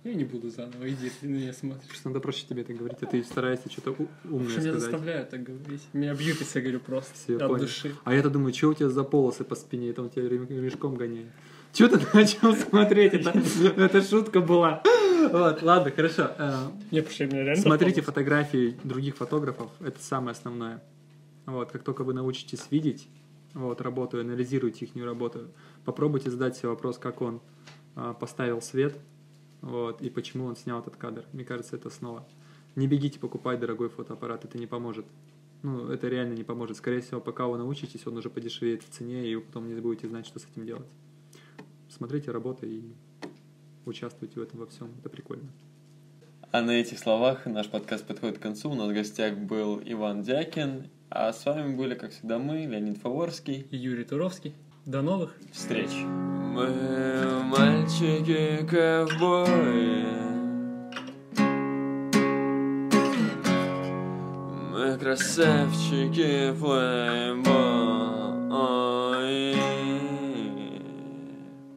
Я 0.02 0.14
не 0.14 0.24
буду 0.24 0.48
заново, 0.48 0.88
иди, 0.88 1.10
ты 1.20 1.28
на 1.28 1.34
меня 1.36 1.52
смотришь. 1.52 1.86
Просто 1.88 2.08
надо 2.08 2.20
проще 2.20 2.46
тебе 2.48 2.62
это 2.62 2.72
говорить, 2.72 2.96
а 3.02 3.06
ты 3.06 3.22
стараешься 3.22 3.70
что-то 3.70 3.90
умное 4.24 4.48
Что 4.48 4.60
меня 4.60 4.70
сказать. 4.72 4.80
заставляют 4.80 5.28
так 5.28 5.42
говорить. 5.42 5.82
Меня 5.92 6.14
бьют, 6.14 6.40
если 6.40 6.58
я 6.60 6.62
говорю 6.62 6.80
просто. 6.80 7.12
Все, 7.14 7.36
от 7.36 7.46
понял. 7.48 7.58
души. 7.64 7.94
А 8.04 8.14
я-то 8.14 8.30
думаю, 8.30 8.54
что 8.54 8.68
у 8.68 8.74
тебя 8.74 8.88
за 8.88 9.04
полосы 9.04 9.44
по 9.44 9.54
спине, 9.56 9.90
это 9.90 10.00
он 10.00 10.08
тебя 10.08 10.26
рем- 10.26 10.48
ремешком 10.48 10.94
гоняет. 10.94 11.28
Че 11.74 11.88
ты 11.88 12.00
начал 12.16 12.54
смотреть? 12.56 13.12
Это, 13.12 13.30
это 13.76 14.00
шутка 14.02 14.40
была. 14.40 14.82
Вот, 15.30 15.60
ладно, 15.62 15.90
хорошо. 15.90 16.30
Э, 16.38 16.68
Не, 16.90 17.02
что 17.02 17.56
Смотрите 17.60 18.00
фотографии 18.00 18.78
других 18.84 19.16
фотографов, 19.18 19.70
это 19.80 20.02
самое 20.02 20.30
основное. 20.32 20.82
Вот, 21.44 21.72
как 21.72 21.82
только 21.82 22.04
вы 22.04 22.14
научитесь 22.14 22.62
видеть 22.70 23.06
вот, 23.58 23.80
работу, 23.80 24.20
анализируйте 24.20 24.86
их 24.86 25.04
работу, 25.04 25.48
попробуйте 25.84 26.30
задать 26.30 26.56
себе 26.56 26.68
вопрос, 26.68 26.96
как 26.98 27.20
он 27.20 27.40
а, 27.96 28.14
поставил 28.14 28.62
свет, 28.62 28.96
вот, 29.60 30.00
и 30.00 30.10
почему 30.10 30.44
он 30.44 30.56
снял 30.56 30.80
этот 30.80 30.96
кадр. 30.96 31.24
Мне 31.32 31.44
кажется, 31.44 31.74
это 31.76 31.88
основа. 31.88 32.26
Не 32.76 32.86
бегите 32.86 33.18
покупать 33.18 33.58
дорогой 33.58 33.88
фотоаппарат, 33.88 34.44
это 34.44 34.56
не 34.58 34.66
поможет. 34.66 35.06
Ну, 35.62 35.88
это 35.88 36.06
реально 36.06 36.34
не 36.34 36.44
поможет. 36.44 36.76
Скорее 36.76 37.00
всего, 37.00 37.20
пока 37.20 37.48
вы 37.48 37.58
научитесь, 37.58 38.06
он 38.06 38.16
уже 38.16 38.30
подешевеет 38.30 38.84
в 38.84 38.90
цене, 38.90 39.26
и 39.26 39.34
вы 39.34 39.42
потом 39.42 39.66
не 39.66 39.80
будете 39.80 40.06
знать, 40.06 40.26
что 40.26 40.38
с 40.38 40.46
этим 40.46 40.64
делать. 40.64 40.86
Смотрите 41.88 42.30
работы 42.30 42.66
и 42.68 42.92
участвуйте 43.86 44.38
в 44.38 44.42
этом 44.44 44.60
во 44.60 44.66
всем. 44.66 44.92
Это 45.00 45.08
прикольно. 45.08 45.50
А 46.52 46.62
на 46.62 46.70
этих 46.70 47.00
словах 47.00 47.46
наш 47.46 47.68
подкаст 47.68 48.06
подходит 48.06 48.38
к 48.38 48.42
концу. 48.42 48.70
У 48.70 48.74
нас 48.76 48.88
в 48.88 48.94
гостях 48.94 49.36
был 49.36 49.82
Иван 49.84 50.22
Дякин, 50.22 50.88
а 51.10 51.32
с 51.32 51.44
вами 51.46 51.74
были, 51.74 51.94
как 51.94 52.12
всегда, 52.12 52.38
мы, 52.38 52.66
Леонид 52.66 52.98
Фаворский. 52.98 53.66
И 53.70 53.76
Юрий 53.76 54.04
Туровский. 54.04 54.54
До 54.86 55.02
новых 55.02 55.34
Встреч! 55.52 55.90
Мы 55.90 56.70
мальчики-ковбои 57.44 60.06
Мы 64.72 64.98
красавчики 64.98 66.52
плейбои 66.58 68.08